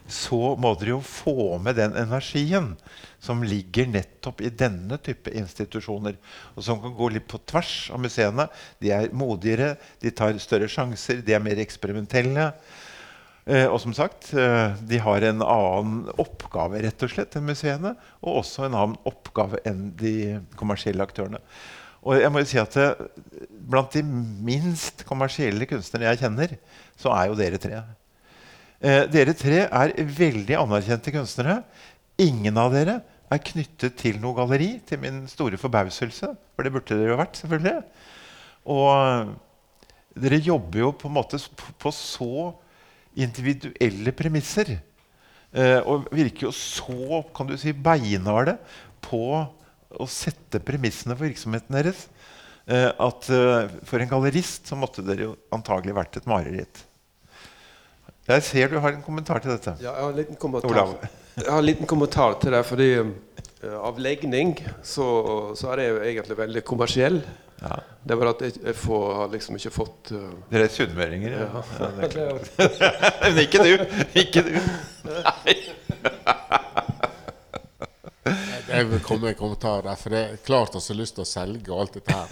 [0.07, 2.71] så må dere jo få med den energien
[3.19, 6.15] som ligger nettopp i denne type institusjoner.
[6.55, 8.47] Og som kan gå litt på tvers av museene.
[8.79, 12.51] De er modigere, de tar større sjanser, de er mer eksperimentelle.
[13.47, 17.95] Eh, og som sagt, eh, de har en annen oppgave rett og slett enn museene.
[18.23, 21.43] Og også en annen oppgave enn de kommersielle aktørene.
[22.07, 22.89] Og jeg må jo si at det,
[23.67, 26.53] Blant de minst kommersielle kunstnerne jeg kjenner,
[26.95, 27.81] så er jo dere tre.
[28.77, 31.61] Eh, dere tre er veldig anerkjente kunstnere.
[32.21, 32.99] Ingen av dere
[33.33, 36.29] er knyttet til noe galleri, til min store forbauselse.
[36.55, 37.81] For det burde dere jo vært, selvfølgelig.
[38.73, 39.33] Og
[40.17, 41.39] dere jobber jo på en måte
[41.81, 42.51] på så
[43.17, 44.77] individuelle premisser.
[45.57, 48.57] Eh, og virker jo så kan du si, beinharde
[49.01, 49.21] på
[49.87, 52.05] å sette premissene for virksomheten deres.
[52.67, 56.83] Eh, at eh, for en gallerist så måtte dere jo antagelig vært et mareritt.
[58.27, 59.73] Jeg ser du har en kommentar til dette.
[59.79, 60.95] Ja, jeg har en liten kommentar, Olav.
[61.37, 62.63] jeg har en liten kommentar til det.
[62.67, 65.05] Fordi eh, av legning så,
[65.55, 67.21] så er jeg jo egentlig veldig kommersiell.
[67.61, 67.77] Ja.
[68.03, 71.31] Det er bare at jeg, jeg får, har liksom ikke fått uh, Dere er sunnmøringer.
[71.39, 71.63] Ja.
[71.79, 72.45] Ja, det er klart.
[73.23, 73.71] Men ikke du!
[74.21, 74.51] Ikke du.
[78.67, 81.23] Jeg vil komme med en kommentar der, for det er klart jeg har lyst til
[81.23, 82.27] å selge og alt dette her.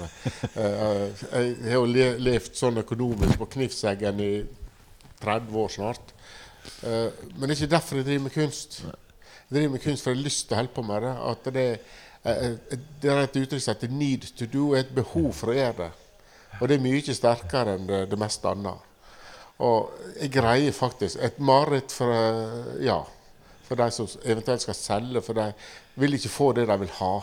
[0.59, 4.31] Eh, Jeg har jo le- levd sånn økonomisk på knivseggen i
[5.25, 6.13] 30 år snart.
[6.81, 8.79] Uh, Men det er ikke derfor jeg driver med kunst.
[8.85, 11.13] Jeg driver med kunst for jeg har lyst til å holde på med det.
[11.31, 11.67] At det,
[12.25, 15.77] eh, det er et uttrykk som heter 'need to do', et behov for å gjøre
[15.77, 15.91] det.
[16.61, 18.79] Og det er mye sterkere enn det, det meste annet.
[19.59, 23.03] Og jeg greier faktisk et mareritt for eh, ja,
[23.63, 25.53] for de som eventuelt skal selge, for de
[25.95, 27.13] vil ikke få det de vil ha.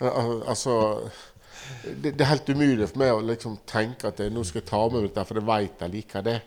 [0.00, 1.10] Al- Altså
[1.82, 4.68] det, det er helt umulig for meg å liksom tenke at jeg, nå skal jeg
[4.70, 6.38] ta med dette, for jeg vet jeg liker det.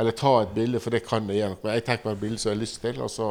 [0.00, 1.74] Eller ta et bilde, for det kan jeg gjøre noe med.
[1.76, 3.30] Jeg tar bare et bilde som jeg har lyst til, og så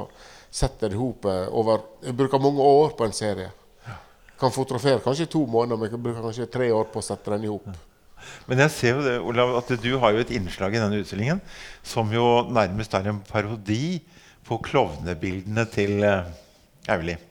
[0.50, 3.52] setter jeg det i eh, over Jeg bruker mange år på en serie.
[4.40, 7.48] Kan fotografere kanskje to måneder, men jeg bruker kanskje tre år på å sette den
[7.48, 7.70] i hop.
[8.48, 11.40] Men jeg ser jo det, Olav, at du har jo et innslag i denne utstillingen
[11.84, 14.00] som jo nærmest er en parodi
[14.48, 16.38] på klovnebildene til Aulie.
[16.90, 17.29] Auli.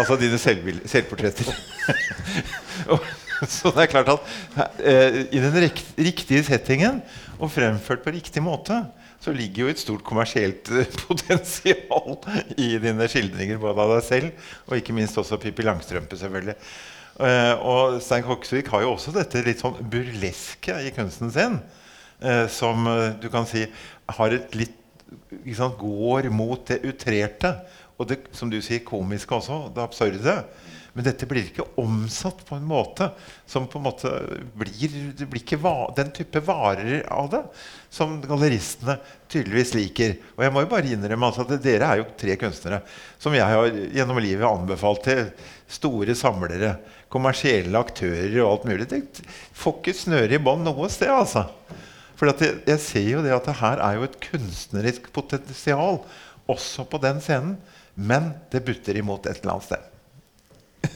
[0.00, 1.52] Altså dine selvportretter.
[3.48, 7.00] Så det er klart at eh, i den rikt, riktige settingen
[7.42, 8.76] og fremført på riktig måte,
[9.22, 12.18] så ligger jo et stort kommersielt eh, potensial
[12.54, 16.56] i dine skildringer både av deg selv og ikke minst også Pippi Langstrømpe, selvfølgelig.
[17.22, 21.58] Eh, og Stein Koksvik har jo også dette litt sånn burleske i kunsten sin,
[22.22, 22.86] eh, som
[23.22, 23.66] du kan si
[24.12, 24.78] har et litt
[25.56, 27.54] sant, går mot det utrerte.
[28.00, 29.66] Og det, som du sier, komiske også.
[29.74, 30.36] Det absurde.
[30.92, 33.06] Men dette blir ikke omsatt på en måte
[33.48, 34.10] som på en måte
[34.60, 37.40] blir Det blir ikke va den type varer av det
[37.92, 38.98] som galleristene
[39.32, 40.18] tydeligvis liker.
[40.36, 42.82] Og jeg må jo bare innrømme altså at dere er jo tre kunstnere
[43.22, 45.24] som jeg har gjennom livet anbefalt til
[45.72, 46.74] store samlere,
[47.12, 48.88] kommersielle aktører og alt mulig.
[48.92, 49.24] Det
[49.56, 51.46] får ikke snøre i bånd noe sted, altså.
[52.22, 55.96] For jeg, jeg ser jo det at det her er jo et kunstnerisk potensial
[56.52, 57.56] også på den scenen.
[57.98, 60.92] Men det butter imot et eller annet sted.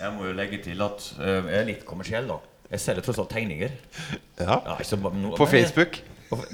[0.00, 2.38] Jeg må jo legge til at uh, jeg er litt kommersiell, da.
[2.70, 3.74] Jeg selger tross alt tegninger.
[4.38, 4.60] Ja.
[4.70, 5.98] Ja, så- no- På Facebook.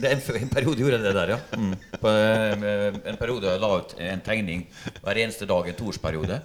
[0.00, 1.38] Det en, en periode gjorde jeg det der, ja.
[1.61, 1.74] Mm.
[2.00, 4.62] På, eh, en periode jeg la ut en tegning
[5.05, 6.38] hver eneste dag en toårsperiode.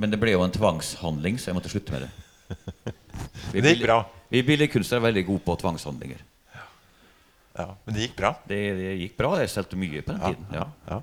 [0.00, 2.94] Men det ble jo en tvangshandling, så jeg måtte slutte med det.
[3.52, 3.98] Vi, Det gikk bra.
[4.32, 6.24] vi billedkunstnere er veldig gode på tvangshandlinger.
[7.58, 8.32] Ja, men det gikk bra.
[8.46, 9.32] Det, det gikk bra.
[9.42, 10.44] Jeg solgte mye på den tiden.
[10.54, 10.66] Ja.
[10.88, 11.00] Ja.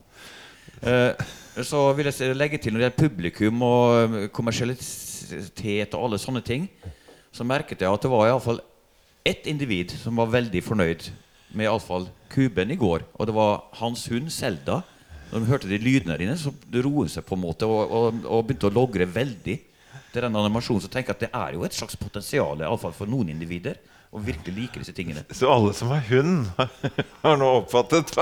[0.85, 1.25] Eh,
[1.65, 6.43] så vil jeg legge til når det gjelder publikum og eh, kommersialitet og alle sånne
[6.45, 6.69] ting,
[7.35, 8.61] så merket jeg at det var iallfall
[9.25, 11.07] ett individ som var veldig fornøyd
[11.55, 13.05] med iallfall kuben i går.
[13.15, 14.81] Og det var hans hund Selda.
[15.31, 16.53] Når de hørte de lydene dine, så
[16.85, 19.55] roet seg på en måte og, og, og begynte å logre veldig
[20.13, 20.83] til den animasjonen.
[20.85, 23.33] Så tenker jeg at det er jo et slags potensial i alle fall for noen
[23.33, 23.79] individer
[24.15, 25.25] å virkelig liker disse tingene.
[25.37, 26.47] Så alle som har hund,
[27.25, 28.15] har nå oppfattet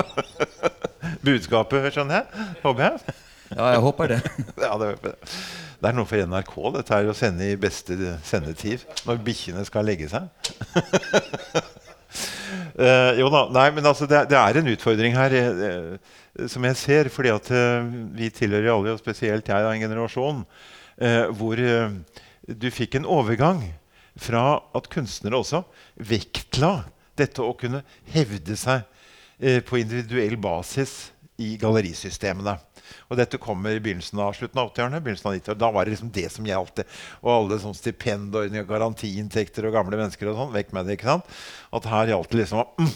[1.27, 2.47] budskapet, skjønner jeg?
[2.63, 3.19] Håper jeg?
[3.53, 4.19] Ja, jeg håper det.
[4.57, 7.93] Ja, det, det er noe for NRK dette er å sende i beste
[8.25, 10.25] sendetid når bikkjene skal legge seg.
[12.79, 16.15] uh, jo da, nei, men altså det, det er en utfordring her eh,
[16.49, 17.11] som jeg ser.
[17.13, 17.85] fordi at uh,
[18.17, 20.45] vi tilhører alle, og spesielt jeg, da, en generasjon
[21.33, 23.63] hvor du fikk en overgang
[24.19, 24.43] fra
[24.75, 25.63] at kunstnere også
[25.95, 26.83] vektla
[27.17, 28.83] dette å kunne hevde seg
[29.39, 32.55] eh, på individuell basis i gallerisystemene.
[33.09, 35.01] Og dette kommer i begynnelsen av slutten av 80-årene.
[35.01, 36.83] begynnelsen av 90 Da var det liksom det som gjaldt.
[37.23, 40.53] Og alle sånn stipendordninger, garantiinntekter og gamle mennesker og sånn.
[40.53, 41.33] Vekk med det, ikke sant?
[41.73, 42.93] At her gjaldt det liksom mm.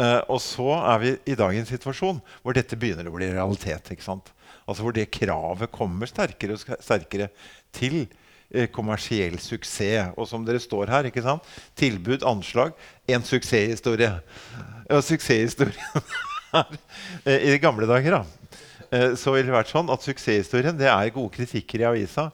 [0.00, 3.28] Eh, og så er vi i dag i en situasjon hvor dette begynner å bli
[3.34, 3.90] realitet.
[3.92, 4.30] ikke sant?
[4.64, 7.28] Altså Hvor det kravet kommer sterkere og sterkere
[7.76, 8.06] til
[8.54, 10.12] eh, kommersiell suksess.
[10.16, 11.46] Og som dere står her, ikke sant?
[11.78, 12.76] tilbud, anslag,
[13.10, 14.12] en suksesshistorie.
[14.92, 16.04] Og suksesshistorien
[16.60, 16.76] er
[17.26, 18.22] eh, I gamle dager da,
[18.90, 22.30] eh, så ville det vært sånn at suksesshistorien det er gode kritikker i avisa.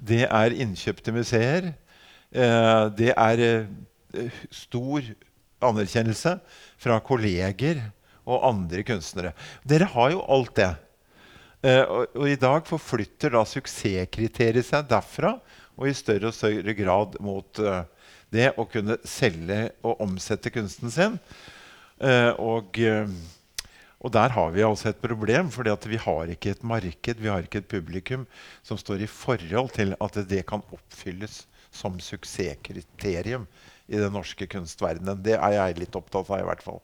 [0.00, 1.74] Det er innkjøpte museer.
[2.30, 3.40] Det er
[4.54, 5.08] stor
[5.66, 6.36] anerkjennelse
[6.80, 7.82] fra kolleger
[8.24, 9.34] og andre kunstnere.
[9.66, 10.70] Dere har jo alt det.
[11.60, 15.34] Eh, og, og i dag forflytter da suksesskriteriet seg derfra
[15.80, 17.82] og i større og større grad mot eh,
[18.32, 21.18] det å kunne selge og omsette kunsten sin.
[22.00, 23.08] Eh, og, eh,
[24.00, 27.44] og der har vi altså et problem, for vi har ikke et marked, vi har
[27.44, 28.26] ikke et publikum
[28.62, 33.44] som står i forhold til at det kan oppfylles som suksesskriterium
[33.90, 35.20] i den norske kunstverdenen.
[35.22, 36.80] Det er jeg litt opptatt av, i hvert fall.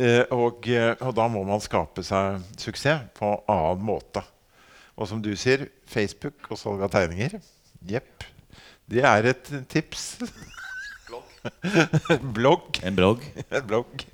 [0.00, 4.22] Eh, og, eh, og da må man skape seg suksess på annen måte.
[4.96, 7.36] Og som du sier, Facebook og salg av tegninger.
[7.88, 8.24] Jepp.
[8.90, 10.06] Det er et tips.
[12.36, 12.80] blogg.
[12.86, 13.24] En blogg.
[13.56, 14.06] En blogg.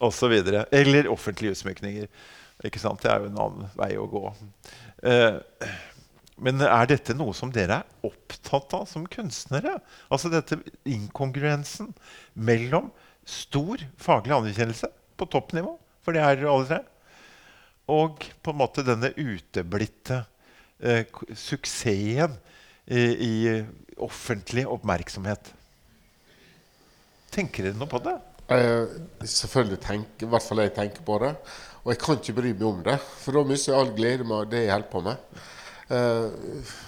[0.00, 0.66] og så videre.
[0.72, 2.08] Eller offentlige utsmykninger.
[2.64, 3.00] Ikke sant?
[3.02, 4.24] Det er jo en annen vei å gå.
[5.08, 5.40] Eh,
[6.40, 9.78] men er dette noe som dere er opptatt av som kunstnere?
[10.12, 11.92] Altså dette inkongruensen
[12.32, 12.88] mellom
[13.26, 16.80] stor faglig anerkjennelse på toppnivå, for det er alle tre,
[17.90, 20.22] og på en måte denne uteblitte
[20.78, 22.36] eh, suksessen
[22.86, 23.34] i, i
[24.00, 25.52] offentlig oppmerksomhet.
[27.34, 28.16] Tenker dere noe på det?
[28.50, 28.86] Jeg,
[29.30, 31.34] selvfølgelig tenker, i hvert fall jeg tenker på det.
[31.84, 34.50] Og jeg kan ikke bry meg om det, for da mister jeg all glede med
[34.52, 35.44] det jeg holder på med.
[35.90, 36.80] Eh,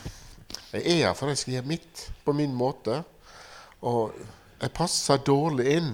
[0.73, 3.03] jeg er her for jeg skal gjøre mitt på min måte.
[3.83, 4.17] Og
[4.63, 5.93] jeg passer dårlig inn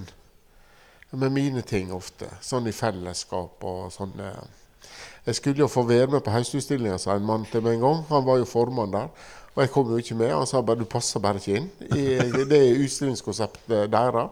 [1.11, 2.29] med mine ting ofte.
[2.45, 4.13] Sånn i fellesskap og sånn.
[4.21, 4.89] eh.
[5.27, 8.05] Jeg skulle jo få være med på høstutstillinga, sa en mann til meg en gang.
[8.09, 9.11] Han var jo formann der.
[9.55, 10.33] Og jeg kom jo ikke med.
[10.33, 11.71] Han sa bare du passer bare ikke inn.
[11.91, 12.05] I,
[12.49, 14.31] det er utstillingskonseptet deres.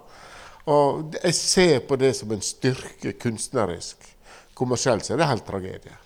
[0.66, 3.96] Og jeg ser på det som en styrke kunstnerisk.
[4.54, 5.96] Kommersielt så er det helt tragedie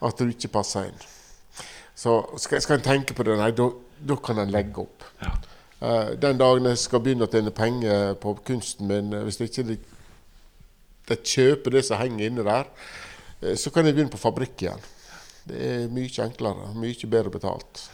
[0.00, 1.02] at du ikke passer inn.
[1.94, 5.04] Så skal, skal en tenke på det, nei, da kan en legge opp.
[5.20, 9.50] Eh, den dagen jeg skal begynne å tjene penger på kunsten min, eh, hvis det
[9.50, 9.76] ikke
[11.08, 12.70] de, de kjøper det som henger inne der,
[13.42, 14.88] eh, så kan jeg begynne på fabrikk igjen.
[15.50, 17.86] Det er mye enklere, mye bedre betalt.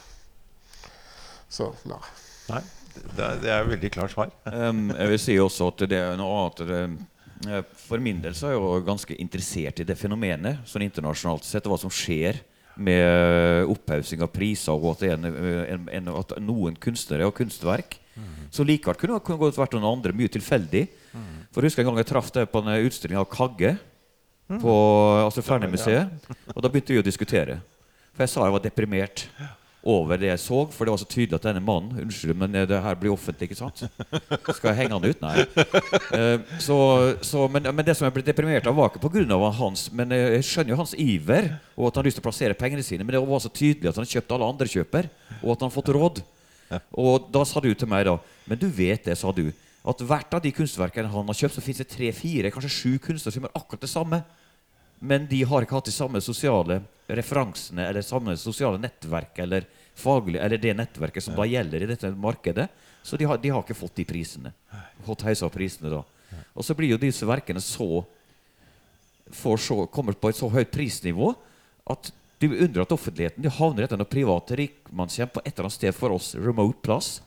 [1.48, 2.02] Så nei.
[2.50, 2.62] Nei.
[2.96, 4.32] Det er, det er et veldig klart svar.
[4.56, 6.82] Um, jeg vil si også at det er noe annet det,
[7.50, 11.44] eh, For min del så er jeg jo ganske interessert i det fenomenet sånn internasjonalt
[11.44, 12.40] sett, og hva som skjer
[12.76, 17.98] med opphaussing av priser, og at, en, en, en, at noen kunstnere og kunstverk
[18.52, 20.86] som likevel kunne, kunne gått vært noen andre, mye tilfeldig.
[21.52, 23.74] For jeg husker en gang jeg traff deg på en utstilling av Kagge
[24.46, 24.74] på
[25.24, 27.58] altså Fernemuseet, og da begynte vi å diskutere.
[28.14, 29.26] For jeg sa jeg var deprimert
[29.86, 32.80] over det jeg så, for det var så tydelig at denne mannen Unnskyld, men det
[32.82, 33.84] her blir offentlig, ikke sant?
[34.56, 35.22] Skal jeg henge han ut?
[35.22, 35.44] Nei.
[36.16, 36.76] Eh, så,
[37.24, 39.38] så, men, men det som jeg ble deprimert av, var ikke pga.
[39.58, 42.58] hans Men jeg skjønner jo hans iver, og at han har lyst til å plassere
[42.58, 43.04] pengene sine.
[43.04, 45.10] Men det var så tydelig at han har kjøpt alle andre kjøper,
[45.42, 46.22] og at han har fått råd.
[46.98, 48.16] Og da sa du til meg da
[48.50, 49.44] Men du vet det, sa du,
[49.86, 53.34] at hvert av de kunstverkene han har kjøpt, så fins det tre-fire, kanskje sju kunstnere
[53.34, 54.22] som gjør akkurat det samme.
[54.98, 60.42] Men de har ikke hatt de samme sosiale referansene eller samme sosiale nettverk eller faglige,
[60.44, 62.68] eller det nettverket som da gjelder i dette markedet.
[63.06, 64.52] Så de har, de har ikke fått de prisene.
[65.06, 66.02] Fått heisa prisene da.
[66.56, 68.04] Og så blir jo disse verkene så,
[69.32, 71.32] så kommer på et så høyt prisnivå
[71.90, 72.10] at
[72.42, 75.94] de undrer at offentligheten de havner etter noe private rikmannshjem på et eller annet sted
[75.96, 77.20] for oss remote plass.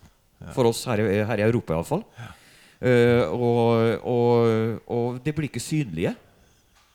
[0.55, 2.03] For oss her, i- her i Europa iallfall.
[2.79, 6.13] Uh, og, og, og de blir ikke synlige.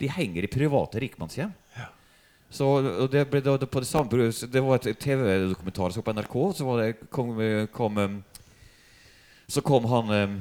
[0.00, 1.50] De henger i private rikmannshjem.
[2.50, 6.34] Så og det, ble, da- på det, samme, det var et TV-dokumentar som på NRK.
[6.54, 7.32] Så var det, kom,
[7.74, 8.18] kom, um,
[9.50, 10.36] så kom han um,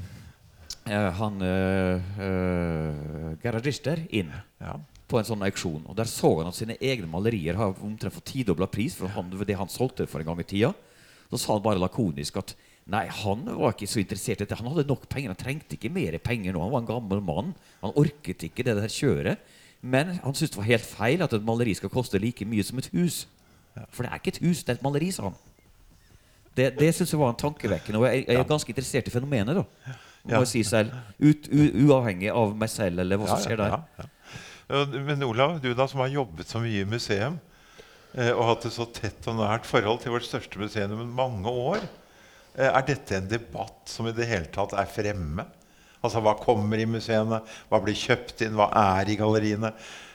[0.85, 4.29] eh, Han uh, uh, Gerhard Richter inn
[4.61, 4.77] Ja.
[5.09, 5.87] på en sånn auksjon.
[5.89, 9.33] Og Der så han at sine egne malerier har omtrent fått tidobla pris for han,
[9.33, 10.73] det han solgte for en gang i tida.
[11.33, 12.53] Så sa han bare lakonisk at
[12.85, 14.59] nei, han var ikke så interessert i dette.
[14.59, 16.61] Han hadde nok penger, han trengte ikke mer penger nå.
[16.61, 17.53] Han var en gammel mann.
[17.81, 19.52] Han orket ikke det der kjøret.
[19.83, 22.79] Men han syntes det var helt feil at et maleri skal koste like mye som
[22.79, 23.25] et hus.
[23.91, 25.35] For det er ikke et hus, det er et maleri, sa han.
[26.55, 27.99] Det, det syns jeg var en tankevekkende.
[27.99, 29.95] Og jeg, jeg er ganske interessert i fenomenet, da.
[30.23, 30.93] Må jeg si selv.
[31.19, 34.05] Ut, u, uavhengig av meg selv eller hva som skjer der.
[35.03, 37.35] Men Olav, du da som har jobbet så mye i museum
[38.15, 41.51] eh, og hatt et så tett og nært forhold til vårt største museum i mange
[41.51, 41.83] år,
[42.55, 45.45] eh, er dette en debatt som i det hele tatt er fremme?
[46.03, 47.39] Altså Hva kommer i museene?
[47.71, 48.57] Hva blir kjøpt inn?
[48.59, 49.73] Hva er i galleriene?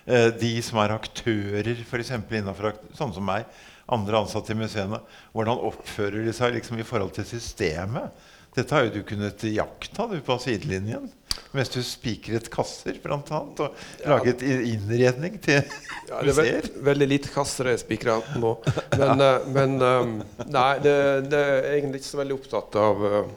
[0.09, 2.11] Eh, de som er aktører, f.eks.
[2.29, 3.45] innenfor akt- sånn som meg,
[3.89, 4.99] andre ansatte i museene,
[5.33, 8.13] hvordan oppfører de seg liksom i forhold til systemet?
[8.57, 11.09] Dette har jo du kunnet jakta du på sidelinjen.
[11.55, 16.57] Mens du spikret kasser, blant annet, og laget innredning til Ja, det er museer.
[16.59, 18.55] veld, veldig lite kasser jeg spikrer nå.
[18.99, 20.17] Men, eh, men um,
[20.51, 20.97] nei, det,
[21.31, 23.31] det er egentlig ikke så veldig opptatt av, eh,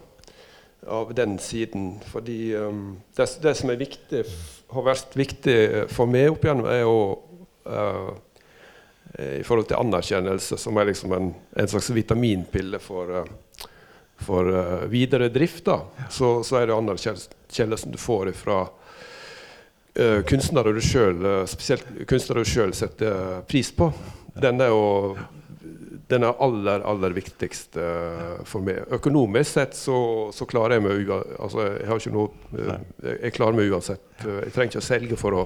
[0.88, 2.00] av den siden.
[2.12, 4.26] Fordi um, det, det som er viktig,
[4.72, 5.58] har vært viktig
[5.92, 7.00] for meg opp igjennom, er å
[7.70, 8.12] uh,
[9.20, 13.68] i forhold til anerkjennelse, som er liksom en, en slags vitaminpille for, uh,
[14.24, 15.82] for uh, videre drift, da.
[16.10, 22.46] Så, så er det anerkjennelsen du får fra uh, kunstnere du selv, uh, spesielt kunstnere
[22.46, 23.92] du sjøl setter pris på,
[24.40, 25.18] den er jo
[26.12, 28.84] den er aller, aller viktigst uh, for meg.
[29.00, 29.98] Økonomisk sett så,
[30.36, 32.76] så klarer jeg meg altså, jeg, noe, uh,
[33.08, 34.04] jeg, klarer meg uansett.
[34.26, 35.46] Uh, Jeg trenger ikke å selge for å,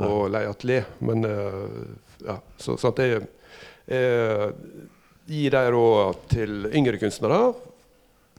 [0.00, 0.86] å leie atelier.
[1.04, 1.84] Men eh,
[2.24, 3.26] ja, så, så at jeg,
[5.30, 7.40] gir de råd til yngre kunstnere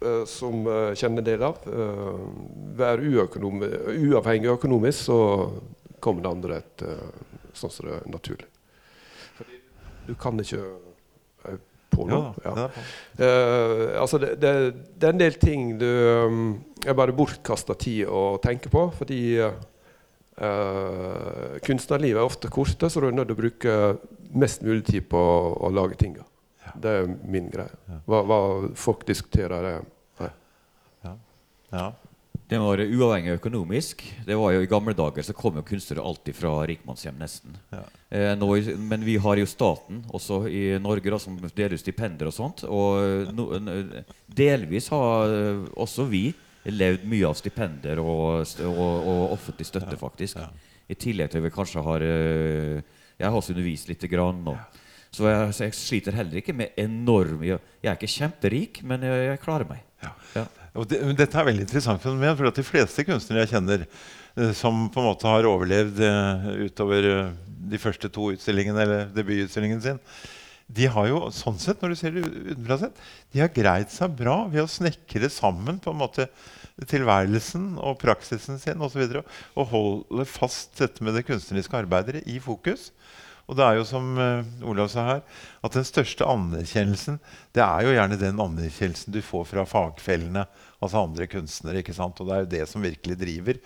[0.01, 1.59] eh, som eh, kjenner det av.
[2.77, 5.19] Vær uøkonom- uavhengig økonomisk, så
[5.99, 8.47] kommer det andre et, eh, sånn som det er naturlig.
[9.37, 9.59] Fordi
[10.07, 10.63] du kan ikke
[12.07, 12.13] eh,
[12.45, 12.67] Ja, Ja.
[13.25, 14.53] Eh, altså det, det,
[14.97, 19.21] det er en del ting du um, er bare bortkasta tid å tenke på, fordi
[19.41, 19.53] uh,
[21.65, 23.77] kunstnerlivet er ofte korte, så du er nødt til å bruke
[24.31, 26.25] mest mulig tid på å, å lage tinga.
[26.81, 27.73] Det er min greie.
[28.07, 28.39] Hva, hva
[28.79, 29.73] folk diskuterer, det
[30.21, 30.31] nei.
[31.71, 31.91] Ja.
[32.51, 34.01] Den var uavhengig økonomisk.
[34.27, 37.55] Det var jo I gamle dager så kom jo kunstnere alltid fra rikmannshjem, nesten.
[37.71, 37.85] Ja.
[38.11, 38.49] Eh, nå,
[38.91, 42.65] men vi har jo staten også i Norge da, som deler ut stipender og sånt.
[42.67, 43.47] Og no,
[44.27, 46.25] delvis har eh, også vi
[46.67, 50.43] levd mye av stipender og, og, og offentlig støtte, faktisk.
[50.91, 52.81] I tillegg til at vi kanskje har eh,
[53.15, 54.57] Jeg har også undervist lite grann nå.
[55.11, 59.29] Så jeg, så jeg sliter heller ikke med enorm jeg er ikke kjemperik, men jeg,
[59.29, 59.87] jeg klarer meg.
[60.03, 60.43] Ja.
[60.77, 64.85] Og det, dette er veldig interessant fenomen, for de fleste kunstnere jeg kjenner eh, som
[64.91, 67.33] på en måte har overlevd eh, utover eh,
[67.71, 69.99] de første to utstillingene eller debututstillingen sin,
[70.71, 73.03] de har jo sånn sett, når du ser det utenfra sett,
[73.33, 76.29] de har greid seg bra ved å snekre sammen på en måte
[76.87, 79.03] tilværelsen og praksisen sin osv.
[79.03, 82.89] Og, så og holde fast dette med det kunstneriske arbeidet i fokus.
[83.51, 85.23] Og det er jo som eh, Olav sa her,
[85.59, 87.17] at den største anerkjennelsen
[87.51, 90.45] det er jo gjerne den anerkjennelsen du får fra fagfellene,
[90.79, 91.81] altså andre kunstnere.
[91.81, 92.21] ikke sant?
[92.23, 93.59] Og det er jo det som virkelig driver.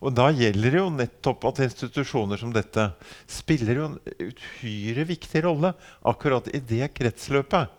[0.00, 2.88] Og da gjelder det jo nettopp at institusjoner som dette
[3.28, 5.72] spiller jo en uhyre viktig rolle
[6.08, 7.72] akkurat i det kretsløpet.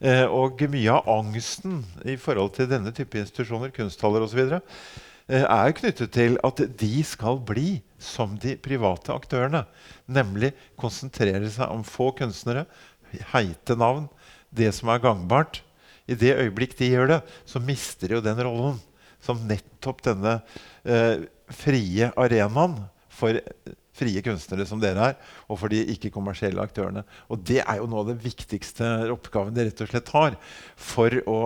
[0.00, 4.60] Eh, og mye av angsten i forhold til denne type institusjoner, kunsthaller osv.,
[5.38, 9.64] er knyttet til at de skal bli som de private aktørene.
[10.10, 12.66] Nemlig konsentrere seg om få kunstnere,
[13.32, 14.08] heite navn,
[14.50, 15.62] det som er gangbart.
[16.10, 18.80] I det øyeblikk de gjør det, så mister de jo den rollen
[19.22, 20.38] som nettopp denne
[20.82, 22.78] eh, frie arenaen
[23.12, 27.04] for eh, frie kunstnere som dere er, og for de ikke-kommersielle aktørene.
[27.28, 30.38] Og det er jo noe av det viktigste oppgaven de rett og slett har.
[30.80, 31.38] For å,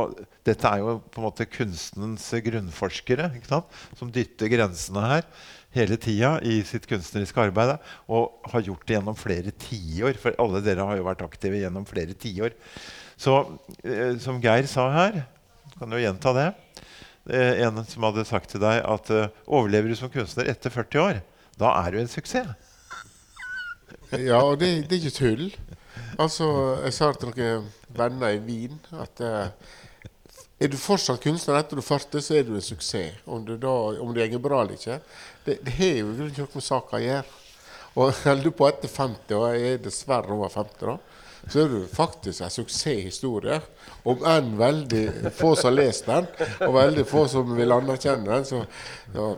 [0.46, 3.32] dette er jo på en måte kunstens grunnforskere
[3.98, 5.28] som dytter grensene her
[5.74, 7.76] hele tida i sitt kunstneriske arbeid.
[8.06, 10.18] Og har gjort det gjennom flere tiår.
[10.22, 12.54] For alle dere har jo vært aktive gjennom flere tiår.
[13.20, 13.36] Så
[13.86, 15.24] eh, som Geir sa her,
[15.78, 16.44] kan jo gjenta det
[17.30, 21.02] eh, En som hadde sagt til deg at eh, overlever du som kunstner etter 40
[21.02, 21.20] år,
[21.60, 22.54] da er du en suksess.
[24.14, 25.46] Ja, og det, det er ikke tull.
[26.20, 26.46] Altså,
[26.84, 29.48] jeg sa til noen venner i Wien at eh,
[30.62, 33.22] er du fortsatt kunstner etter du er 40, så er du en suksess.
[33.26, 35.00] Om du da, om det går bra eller ikke,
[35.46, 37.40] det, det har jo ikke noe med saka å gjøre.
[37.94, 40.96] Og holder du på etter 50, og jeg er dessverre over 50, da,
[41.48, 43.58] så er det faktisk en suksesshistorie.
[44.04, 46.26] Om enn veldig få som har lest den,
[46.66, 48.48] og veldig få som vil anerkjenne den.
[48.48, 48.62] Så
[49.14, 49.28] ja,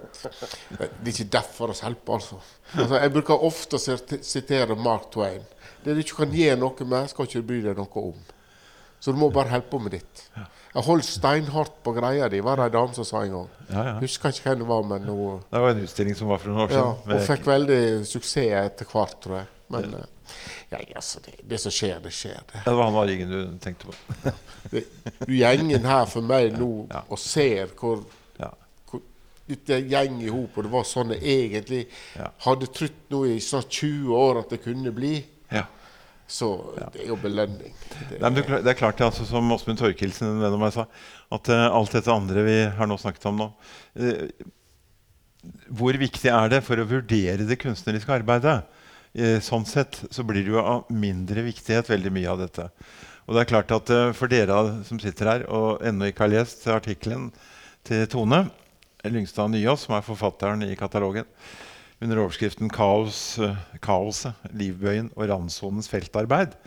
[0.78, 2.40] det er ikke derfor vi hjelper, altså.
[2.74, 3.02] altså.
[3.02, 5.44] Jeg bruker ofte å sitere Mark Twain.
[5.84, 8.24] Det du ikke kan gjøre noe med, skal ikke bry deg noe om.
[8.98, 10.24] Så du må bare holde på med ditt.
[10.36, 13.52] Jeg holdt steinhardt på greia di, var det ei dame som sa en gang.
[13.68, 13.94] Ja, ja.
[14.02, 16.64] Husker ikke hvem det var, men hun Det var en utstilling som var for noen
[16.64, 17.12] år ja, siden.
[17.12, 19.48] Hun fikk veldig suksess etter hvert, tror jeg.
[19.72, 20.04] Men ja,
[20.72, 22.41] ja altså, det, det, som skjer, det skjer.
[22.53, 22.62] Det.
[22.64, 24.33] Det var han Arringen du tenkte på.
[24.72, 24.85] det,
[25.27, 27.05] du gjengen her for meg nå Ja.
[27.09, 28.05] og ser hvor,
[28.41, 28.51] Ja.
[28.91, 29.03] hvor
[29.68, 31.87] det gjeng i hop, og det var sånn jeg egentlig
[32.18, 32.31] Ja.
[32.49, 35.16] hadde trodd nå i snart 20 år at det kunne bli.
[35.53, 35.66] Ja.
[36.27, 36.49] Så
[36.93, 37.70] det er jo belønning.
[38.11, 40.72] Det, Nei, men det, det er klart, altså, som Åsmund Torkelsen en venn av meg
[40.74, 40.89] sa,
[41.37, 43.47] at uh, alt dette andre vi har nå snakket om nå
[44.03, 44.49] uh,
[45.79, 48.57] Hvor viktig er det for å vurdere det kunstneriske arbeidet?
[49.17, 52.67] Eh, sånn sett så blir det jo av mindre viktighet, veldig mye av dette.
[53.25, 56.35] Og det er klart at eh, For dere som sitter her og ennå ikke har
[56.35, 57.31] lest artikkelen
[57.87, 58.43] til Tone
[59.07, 61.25] Lyngstad Nyås, som er forfatteren i katalogen,
[62.03, 66.59] under overskriften 'Kaos, eh, 'Kaoset, livbøyen og randsonens feltarbeid',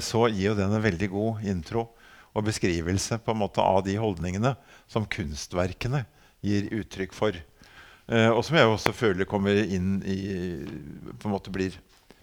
[0.00, 1.90] så gir jo den en veldig god intro
[2.32, 4.54] og beskrivelse på en måte av de holdningene
[4.88, 6.06] som kunstverkene
[6.40, 7.36] gir uttrykk for.
[8.08, 10.18] Eh, og som jeg også føler kommer inn i
[11.18, 11.76] på en måte blir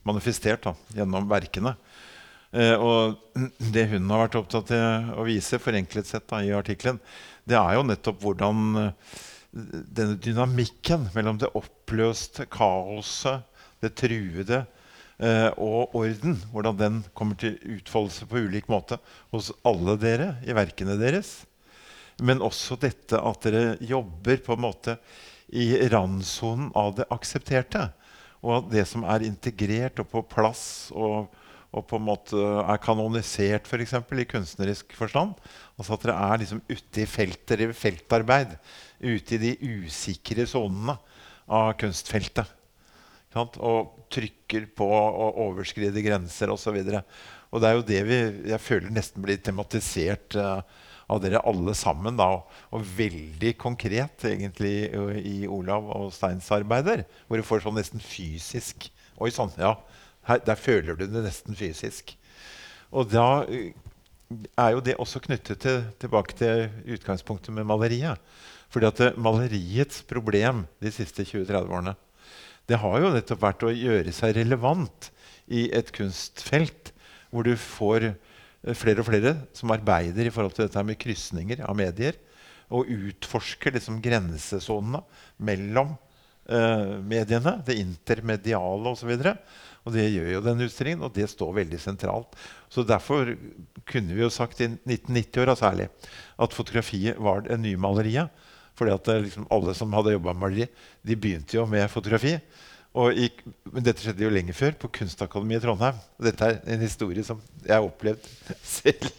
[0.06, 1.76] manifestert da, gjennom verkene.
[2.56, 3.20] Eh, og
[3.60, 6.98] det hun har vært opptatt av å vise, forenklet sett da, i artikkelen,
[7.46, 9.20] det er jo nettopp hvordan eh,
[9.54, 13.46] denne dynamikken mellom det oppløste kaoset,
[13.84, 14.66] det truede
[15.16, 18.98] og orden, hvordan den kommer til utfoldelse på ulik måte
[19.32, 21.46] hos alle dere i verkene deres.
[22.20, 24.98] Men også dette at dere jobber på en måte
[25.54, 27.90] i randsonen av det aksepterte.
[28.46, 31.32] Og det som er integrert og på plass og,
[31.76, 35.34] og på en måte er kanonisert eksempel, i kunstnerisk forstand.
[35.78, 38.58] Altså at dere er liksom ute i feltet, dere feltarbeid.
[39.02, 40.98] Ute i de usikre sonene
[41.46, 42.48] av kunstfeltet.
[43.36, 46.78] Og trykker på og overskrider grenser osv.
[46.80, 47.02] Og, så
[47.56, 48.20] og det er jo det vi,
[48.52, 50.62] jeg føler nesten blir tematisert eh,
[51.12, 52.18] av dere alle sammen.
[52.20, 54.76] Da, og, og veldig konkret egentlig
[55.22, 57.06] i, Olav og Steins arbeider.
[57.28, 58.92] Hvor du får sånn nesten fysisk
[59.24, 59.78] Oi sann, ja.
[60.28, 62.10] Her, der føler du det nesten fysisk.
[62.92, 63.70] Og da eh,
[64.60, 66.66] er jo det også knyttet til, tilbake til
[66.98, 68.20] utgangspunktet med maleriet.
[68.74, 71.96] Fordi at eh, maleriets problem de siste 20-30 årene
[72.66, 75.12] det har jo nettopp vært å gjøre seg relevant
[75.54, 76.92] i et kunstfelt
[77.30, 78.16] hvor du får
[78.74, 82.18] flere og flere som arbeider i forhold til dette med krysninger av medier.
[82.74, 85.04] Og utforsker liksom grensesonene
[85.46, 85.94] mellom
[86.50, 89.14] eh, mediene, det intermediale osv.
[89.86, 92.34] Og det gjør jo den utstillingen, og det står veldig sentralt.
[92.74, 93.36] Så Derfor
[93.86, 95.92] kunne vi jo sagt i 1990-åra særlig
[96.42, 98.34] at fotografiet var det nye maleriet.
[98.76, 100.66] Fordi at liksom, alle som hadde jobba med maleri,
[101.06, 102.34] de begynte jo med fotografi.
[102.96, 103.26] Og i,
[103.74, 105.98] men dette skjedde jo lenge før, på Kunstakademiet i Trondheim.
[106.24, 108.24] Dette er en historie som jeg har opplevd
[108.78, 109.10] selv.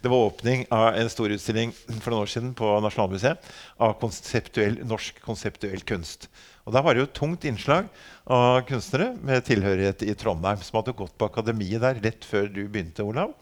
[0.00, 4.78] Det var åpning av en stor utstilling for noen år siden på Nasjonalmuseet av konseptuell,
[4.88, 6.30] norsk konseptuell kunst.
[6.64, 7.90] Og Der var det jo et tungt innslag
[8.30, 12.62] av kunstnere med tilhørighet i Trondheim som hadde gått på akademiet der rett før du
[12.68, 13.34] begynte, Olav.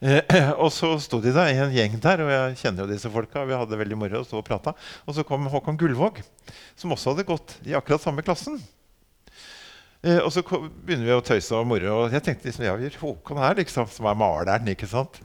[0.00, 0.24] Eh,
[0.62, 3.44] og så sto de da i en gjeng der, og jeg kjenner jo disse folka.
[3.44, 4.72] vi hadde veldig moro og, og, prata.
[5.04, 6.22] og så kom Håkon Gullvåg,
[6.76, 8.56] som også hadde gått i akkurat samme klassen.
[10.06, 11.90] Eh, og så kom, begynner vi å tøyse og more.
[11.90, 14.68] Og jeg tenkte liksom, ja, Håkon her, liksom, som er maleren.
[14.70, 15.18] ikke sant?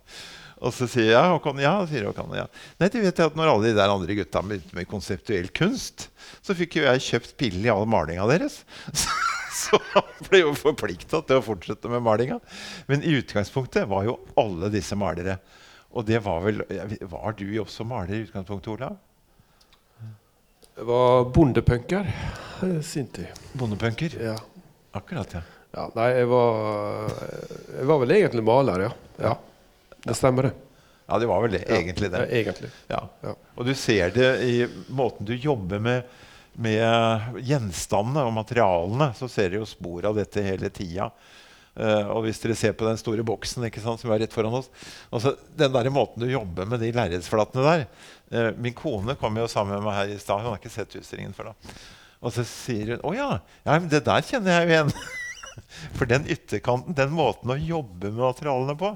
[0.61, 1.73] Og så sier jeg Håkon ja.
[1.89, 2.47] sier Håkon, ja.
[2.81, 6.09] Nei, du vet at Når alle de der andre gutta begynte med konseptuell kunst,
[6.41, 8.61] så fikk jo jeg kjøpt billig all malinga deres.
[9.51, 12.37] Så han ble jo forplikta til å fortsette med malinga.
[12.87, 15.41] Men i utgangspunktet var jo alle disse malere.
[15.91, 16.61] Og det var vel
[17.11, 18.95] Var du også maler i utgangspunktet, Olav?
[20.71, 22.07] Jeg var bondepunker
[22.81, 23.27] sinte.
[23.27, 23.59] sin.
[23.59, 24.15] Bondepunker?
[24.23, 24.37] Ja.
[24.97, 25.41] Akkurat, ja.
[25.75, 25.85] ja.
[25.95, 27.13] Nei, jeg var
[27.77, 28.91] Jeg var vel egentlig maler, ja.
[29.23, 29.37] ja.
[30.03, 30.53] Det stemmer, det.
[31.11, 32.19] Ja, det var vel det, egentlig det.
[32.23, 32.69] Ja, egentlig.
[32.87, 33.35] Ja.
[33.55, 34.55] Og du ser det i
[34.87, 36.07] måten du jobber med,
[36.53, 39.09] med gjenstandene og materialene.
[39.19, 41.09] Så ser du jo spor av dette hele tida.
[41.75, 44.65] Uh, og hvis dere ser på den store boksen sant, som er rett foran oss
[45.07, 49.45] altså, Den der måten du jobber med de lerretsflatene der uh, Min kone kom jo
[49.47, 50.43] sammen med meg her i stad.
[50.43, 51.71] Hun har ikke sett utstillingen før da.
[52.21, 53.31] Og så sier hun 'Å ja,
[53.65, 54.95] ja men det der kjenner jeg jo igjen'.
[55.97, 58.93] For den ytterkanten, den måten å jobbe med materialene på,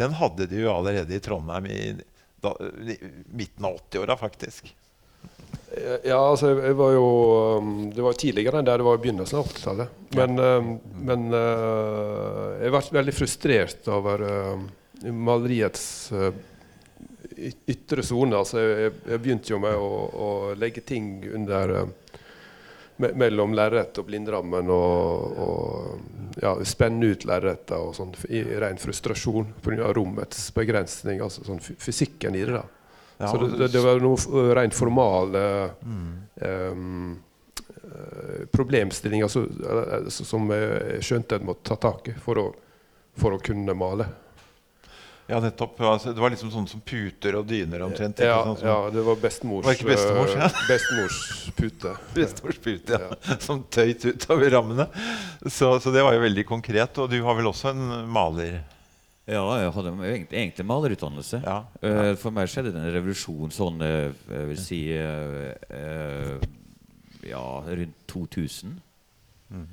[0.00, 1.80] den hadde de jo allerede i Trondheim i,
[2.40, 2.96] da, i
[3.28, 4.70] midten av 80-åra, faktisk.
[6.02, 7.06] Ja, altså jeg var jo
[7.60, 9.96] um, Det var tidligere enn der det var i begynnelsen av 80-tallet.
[10.16, 10.56] Men, ja.
[10.56, 10.70] Um,
[11.04, 14.66] men uh, jeg ble veldig frustrert over uh,
[15.12, 16.30] maleriets uh,
[17.68, 18.36] ytre sone.
[18.38, 21.76] Altså jeg, jeg, begynte jo med å, å legge ting under
[22.98, 28.78] me mellom lerretet og blindrammen og, og ja, spenne ut lerretet og sånn i ren
[28.80, 29.92] frustrasjon pga.
[29.96, 31.22] rommets begrensning.
[31.24, 32.58] Altså sånn fysikken i det.
[32.58, 32.64] da.
[33.18, 35.40] Ja, så det, det, det, var noe rent formale
[35.82, 36.12] mm.
[36.38, 37.16] um,
[38.54, 42.46] problemstillinger altså, som jeg skjønte jeg måtte ta tak i for å,
[43.18, 44.06] for å kunne male.
[45.28, 45.80] Ja, nettopp.
[45.84, 48.20] Altså, det var liksom sånne som puter og dyner omtrent?
[48.24, 50.46] Ja, sånn som, ja, det var bestemors, var ikke bestemors, ja?
[50.64, 51.18] bestemors
[51.58, 51.90] pute.
[52.16, 53.10] bestemors pute, ja.
[53.12, 53.34] ja.
[53.44, 54.86] Som tøyt utover rammene.
[55.44, 56.96] Så, så, det var jo veldig konkret.
[57.02, 58.62] Og du har vel også en maler?
[59.28, 61.42] Ja, jeg hadde egentlig, malerutdannelse.
[61.44, 61.90] Ja, ja.
[61.92, 66.46] Uh, for meg skjedde det en revolusjon sånn uh, jeg vil si uh,
[67.28, 68.78] Ja, rundt 2000.
[69.52, 69.68] Mm.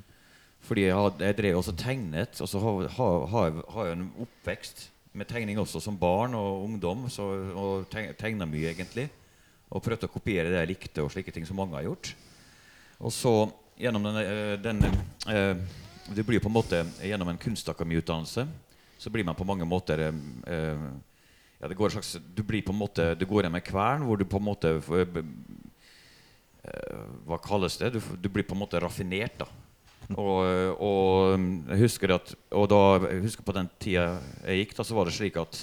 [0.68, 4.06] Fordi jeg, had, jeg, drev også tegnet, og så har, har, har, har jeg en
[4.26, 4.84] oppvekst
[5.16, 7.06] med tegning også som barn og ungdom.
[7.12, 7.24] Så,
[7.56, 9.08] og tegna mye, egentlig.
[9.72, 12.12] Og prøvde å kopiere det jeg likte, og slike ting som mange har gjort.
[13.00, 13.34] Og så
[13.76, 14.22] gjennom denne,
[14.62, 14.92] denne
[16.06, 18.46] Det blir på en måte gjennom en kunstakademiutdannelse
[18.98, 20.12] så blir man på mange måter eh,
[21.60, 24.02] ja, det går en slags, Du blir på en måte, du går hjem med kvern
[24.06, 25.22] hvor du på en måte eh,
[27.28, 27.92] Hva kalles det?
[27.96, 29.38] Du, du, blir på en måte raffinert.
[29.38, 29.46] da
[30.14, 34.04] og, og, jeg husker at og da, jeg husker på den tida
[34.46, 35.58] jeg gikk, da, så var det slik at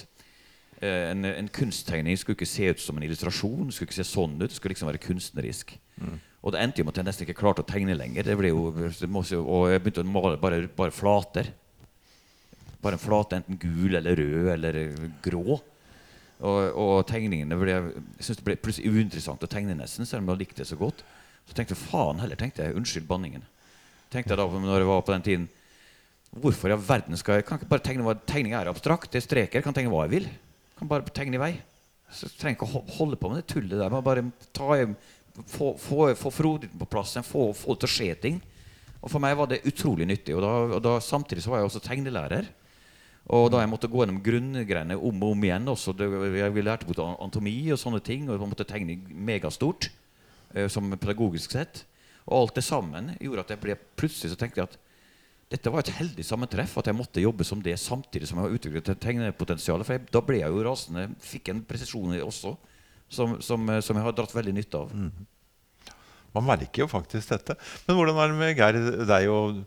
[0.82, 3.72] eh, en, en, kunsttegning skulle ikke se ut som en illustrasjon.
[3.72, 5.76] Skulle ikke se sånn ut, det skulle liksom være kunstnerisk.
[5.96, 6.18] Mm.
[6.44, 8.26] Og det endte jo med at jeg nesten ikke klarte å tegne lenger.
[8.26, 11.48] Det ble jo, og jeg begynte å male bare, bare flater.
[12.84, 14.80] Bare en flate, enten gul eller rød eller
[15.24, 15.56] grå.
[16.44, 20.34] Og, og tegningene ble, jeg synes det ble plutselig uinteressant å tegne nesten, selv om
[20.34, 21.00] jeg likte det så godt.
[21.48, 23.46] Så tenkte jeg faen heller, tenkte jeg, unnskyld banningen.
[24.14, 25.46] Tenkte jeg da når jeg var på den tiden
[26.34, 29.10] Hvorfor i all verden skal jeg Kan ikke bare tegne tegning er abstrakt?
[29.10, 29.58] Det er streker.
[29.58, 30.24] Jeg kan tegne hva jeg vil.
[30.30, 31.52] Jeg kan bare tegne i vei.
[32.10, 33.94] Så jeg trenger ikke å holde på med det tullet der.
[34.02, 34.80] Bare ta,
[35.50, 38.42] få, få, få frodigheten på plass, få, få det til å skje ting.
[38.98, 40.34] Og for meg var det utrolig nyttig.
[40.34, 42.50] Og, da, og da, samtidig så var jeg også tegnelærer.
[43.34, 46.90] Og da jeg måtte gå gjennom grunngreiene om og om igjen også, det, Jeg lærte
[46.90, 49.88] bort anatomi og sånne ting, og jeg måtte tegne megastort
[50.52, 51.86] eh, som pedagogisk sett.
[52.28, 54.78] Og alt det sammen gjorde at jeg ble plutselig så tenkte jeg at
[55.52, 56.78] dette var et heldig sammentreff.
[56.80, 59.86] At jeg måtte jobbe som det samtidig som jeg har utviklet tegnepotensialet.
[59.86, 61.08] For jeg, da ble jeg jo rasende.
[61.22, 62.56] Fikk en presisjon også
[63.12, 64.94] som, som, eh, som, jeg har dratt veldig nytte av.
[64.94, 65.92] Mm.
[66.34, 67.58] Man merker jo faktisk dette.
[67.86, 69.60] Men hvordan er det med Geir, deg og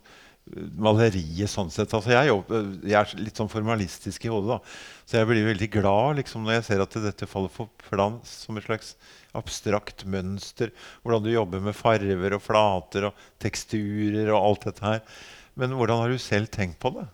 [0.80, 1.92] maleriet sånn sett.
[1.94, 2.32] Altså jeg,
[2.88, 4.56] jeg, er litt sånn formalistisk i hodet.
[4.56, 5.04] da.
[5.08, 8.58] Så jeg blir veldig glad liksom, når jeg ser at dette faller for plan som
[8.58, 8.94] et slags
[9.36, 10.72] abstrakt mønster.
[11.02, 15.00] Hvordan du jobber med farver og flater og teksturer og alt dette her.
[15.58, 17.08] Men hvordan har du selv tenkt på det?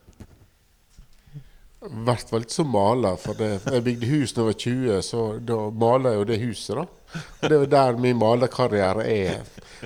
[1.84, 3.16] I hvert fall som maler.
[3.20, 6.38] For det, jeg bygde hus da jeg var 20, så da maler jeg jo det
[6.44, 6.76] huset.
[6.76, 6.86] da.
[7.40, 9.42] Og det er jo der min malerkarriere er.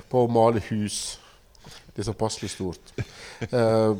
[0.09, 1.19] På å male hus.
[1.91, 2.93] Det er så passelig stort.
[3.39, 3.93] Eh,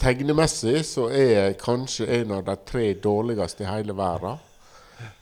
[0.00, 4.40] tegnemessig så er jeg kanskje en av de tre dårligste i hele verden.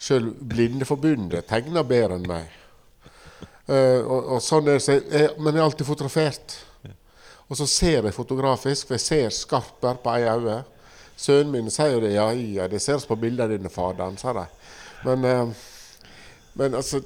[0.03, 2.59] Selv Blindeforbundet tegner bedre enn meg.
[3.69, 6.57] Uh, og, og, sånn er det, jeg, men jeg har alltid fotografert.
[7.47, 10.63] Og så ser jeg fotografisk, for jeg ser skarpere på ei øye.
[11.21, 12.15] Sønnen min sier jo det.
[12.17, 14.47] Ja, ja, det ser på bildene dine, faderen, sa de.
[15.07, 16.11] Men, uh,
[16.59, 17.03] men altså,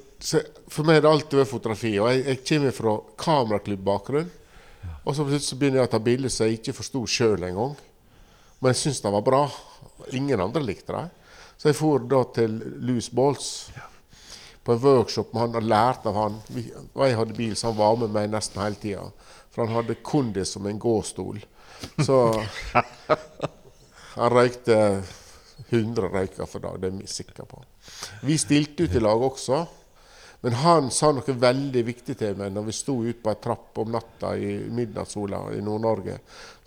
[0.73, 1.93] for meg har det alltid vært fotografi.
[2.01, 2.97] Og jeg, jeg kommer fra
[3.27, 4.33] kameraklubb-bakgrunn.
[5.07, 7.77] Og så plutselig begynner jeg å ta bilder som jeg ikke forsto sjøl engang.
[8.59, 9.43] Men jeg syntes de var bra.
[10.17, 11.13] Ingen andre likte dem.
[11.57, 13.51] Så jeg for da til Louis Balls
[14.67, 16.41] på en workshop med han og lærte av han.
[16.95, 19.05] Og jeg hadde bil, så han var med meg nesten hele tida.
[19.55, 21.39] For han hadde kondis som en gåstol.
[22.03, 22.19] Så
[24.19, 24.79] han røykte
[25.69, 27.63] 100 røyker for dag, det er jeg sikker på.
[28.27, 29.65] Vi stilte ut i lag også.
[30.45, 33.81] Men han sa noe veldig viktig til meg når vi sto ute på ei trapp
[33.83, 36.19] om natta i midnattssola i Nord-Norge.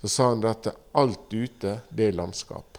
[0.02, 0.68] Så sa han at
[1.00, 2.69] alt ute, det er landskap.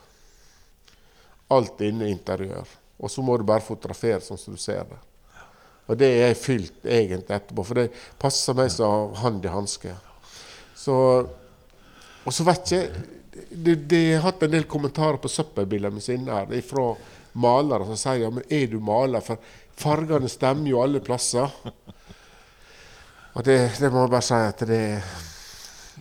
[1.52, 2.76] Alt inne er interiør.
[3.02, 5.00] Og så må du bare fotografere sånn som du ser det.
[5.90, 7.90] Og det er jeg fylt egentlig etterpå, for det
[8.22, 9.96] passer meg som hand i hanske.
[10.78, 10.96] Så,
[12.24, 12.92] og så vet jeg
[13.50, 16.94] de, de har hatt en del kommentarer på søppelbildene sine her, fra
[17.34, 19.24] malere som sier ja, men er du maler?
[19.24, 19.40] For
[19.80, 21.52] fargene stemmer jo alle plasser.
[23.32, 24.82] Og det, det må jeg bare si at det,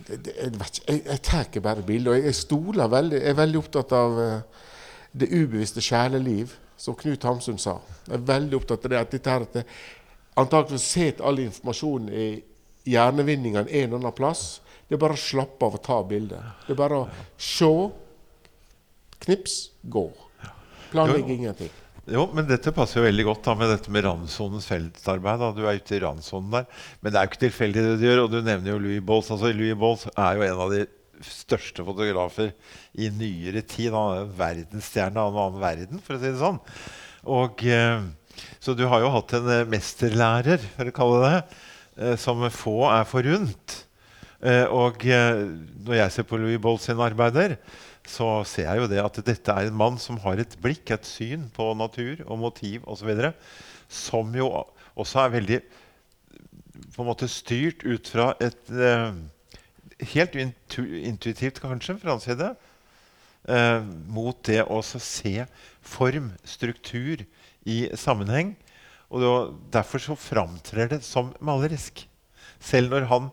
[0.07, 2.11] det, det jeg, jeg, tar bare bilder.
[2.11, 4.67] Og jeg, jeg stoler veldig, jeg er veldig opptatt av uh,
[5.11, 7.77] det ubevisste sjeleliv, som Knut Hamsun sa.
[8.07, 12.27] Jeg er veldig opptatt av det at dette her, at antakelig sitter all informasjonen i
[12.89, 14.61] hjernevinningen en eller annen plass.
[14.87, 16.63] Det er bare å slappe av og ta bildet.
[16.65, 17.09] Det er bare å
[17.39, 17.69] se,
[19.27, 20.07] knips, gå.
[20.91, 21.71] Planlegge ingenting.
[22.11, 25.39] Jo, men dette passer jo veldig godt da med dette med randsonens feltarbeid.
[25.39, 25.51] da.
[25.55, 26.65] Du er ute i randsonen der.
[26.99, 28.23] Men det er jo ikke tilfeldig det du gjør.
[28.23, 29.29] Og du nevner jo Louis Bolls.
[29.31, 30.81] Altså, Louis Bolls er jo en av de
[31.25, 32.51] største fotografer
[32.93, 33.91] i nyere tid.
[33.93, 36.59] Han er en verdensstjerne av en annen verden, for å si det sånn.
[37.31, 38.01] Og, eh,
[38.63, 42.77] så du har jo hatt en eh, mesterlærer, for å kalle det eh, som få
[42.91, 43.79] er forunt.
[44.41, 47.59] Og når jeg ser på Louis Boll sine arbeider,
[48.09, 51.05] så ser jeg jo det at dette er en mann som har et blikk, et
[51.05, 53.11] syn på natur og motiv osv.
[53.85, 54.49] Som jo
[54.97, 55.59] også er veldig
[56.95, 59.13] på en måte styrt ut fra et eh,
[60.01, 62.51] Helt intu intuitivt, kanskje, fra hans side.
[63.49, 65.45] Eh, mot det å se
[65.81, 67.25] form, struktur,
[67.69, 68.55] i sammenheng.
[69.13, 69.33] Og da,
[69.81, 72.07] derfor så framtrer det som malerisk.
[72.61, 73.27] Selv når han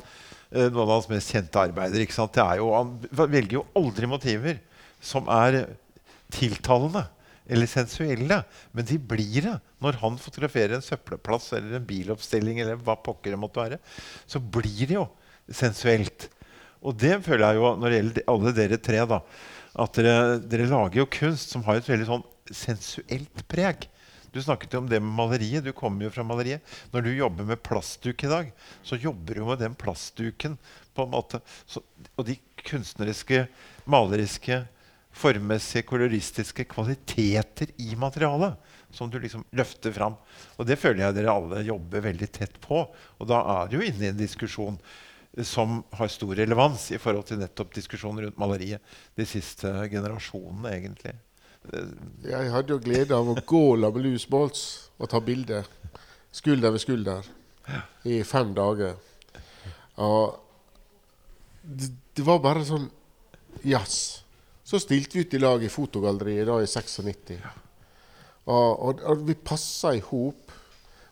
[0.49, 2.07] Eh, noen av hans mest kjente arbeider.
[2.57, 4.61] Jo, han velger jo aldri motiver
[5.01, 5.65] som er
[6.33, 7.05] tiltalende
[7.49, 8.41] eller sensuelle.
[8.73, 12.61] Men de blir det når han fotograferer en søppelplass eller en biloppstilling.
[12.61, 13.79] eller hva pokker det måtte være,
[14.27, 15.09] Så blir det jo
[15.49, 16.29] sensuelt.
[16.83, 19.05] Og det føler jeg jo når det gjelder alle dere tre.
[19.11, 19.21] da,
[19.85, 23.89] At dere, dere lager jo kunst som har et veldig sånn sensuelt preg.
[24.33, 25.65] Du snakket jo om det med maleriet.
[25.65, 26.65] Du kommer jo fra maleriet.
[26.93, 28.51] Når du jobber med plastduk i dag,
[28.85, 30.59] så jobber du med den plastduken
[30.95, 31.41] på en måte.
[31.67, 31.83] Så,
[32.17, 32.37] og de
[32.69, 33.47] kunstneriske,
[33.89, 34.63] maleriske,
[35.19, 38.59] formmessige, koloristiske kvaliteter i materialet
[38.95, 40.17] som du liksom løfter fram.
[40.57, 42.85] Og det føler jeg dere alle jobber veldig tett på.
[43.19, 44.79] Og da er du inne i en diskusjon
[45.47, 51.15] som har stor relevans i forhold til nettopp diskusjonen rundt maleriet de siste generasjonene, egentlig.
[52.25, 54.63] Jeg hadde jo glede av å gå med Louis Bolts
[54.99, 55.65] og ta bilde
[56.35, 57.29] skulder ved skulder
[58.09, 58.97] i fem dager.
[59.99, 60.39] Og
[61.63, 62.89] det, det var bare sånn
[63.67, 64.23] jazz.
[64.65, 67.37] Så stilte vi ut i lag i Fotogalleriet da i 96.
[68.49, 70.48] Og, og, og vi passa i hop.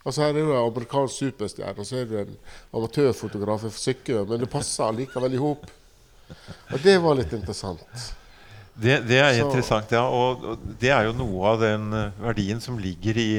[0.07, 2.37] Og så er jo en amerikansk superstjerne, og så er det en
[2.79, 4.21] amatørfotograf fra Sykkø.
[4.29, 5.67] Men det passer likevel i hop.
[6.71, 7.83] Og det var litt interessant.
[8.77, 9.47] Det, det er så.
[9.47, 10.05] interessant, ja.
[10.07, 13.31] Og, og, det er jo noe av den uh, verdien som ligger i,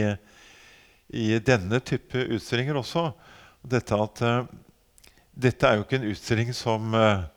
[1.14, 3.06] i, denne type utstillinger også.
[3.62, 4.40] Dette at uh,
[5.38, 7.28] dette er jo ikke en utstilling som, uh,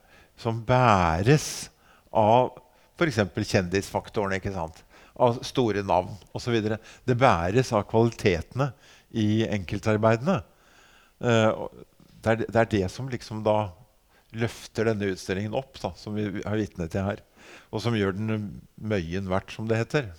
[0.40, 1.68] som bæres
[2.10, 2.56] av
[2.96, 3.20] f.eks.
[3.36, 4.38] kjendisfaktoren.
[4.40, 4.82] ikke sant?
[5.20, 6.56] Av store navn osv.
[7.04, 8.72] Det bæres av kvalitetene
[9.10, 10.40] i enkeltarbeidene.
[11.20, 13.72] Det er, det, er, det som liksom da
[14.36, 17.24] løfter denne utstillingen opp, da, som vi er vitne til her
[17.70, 18.48] og som gjør den
[18.80, 20.10] møyen verdt, som det heter.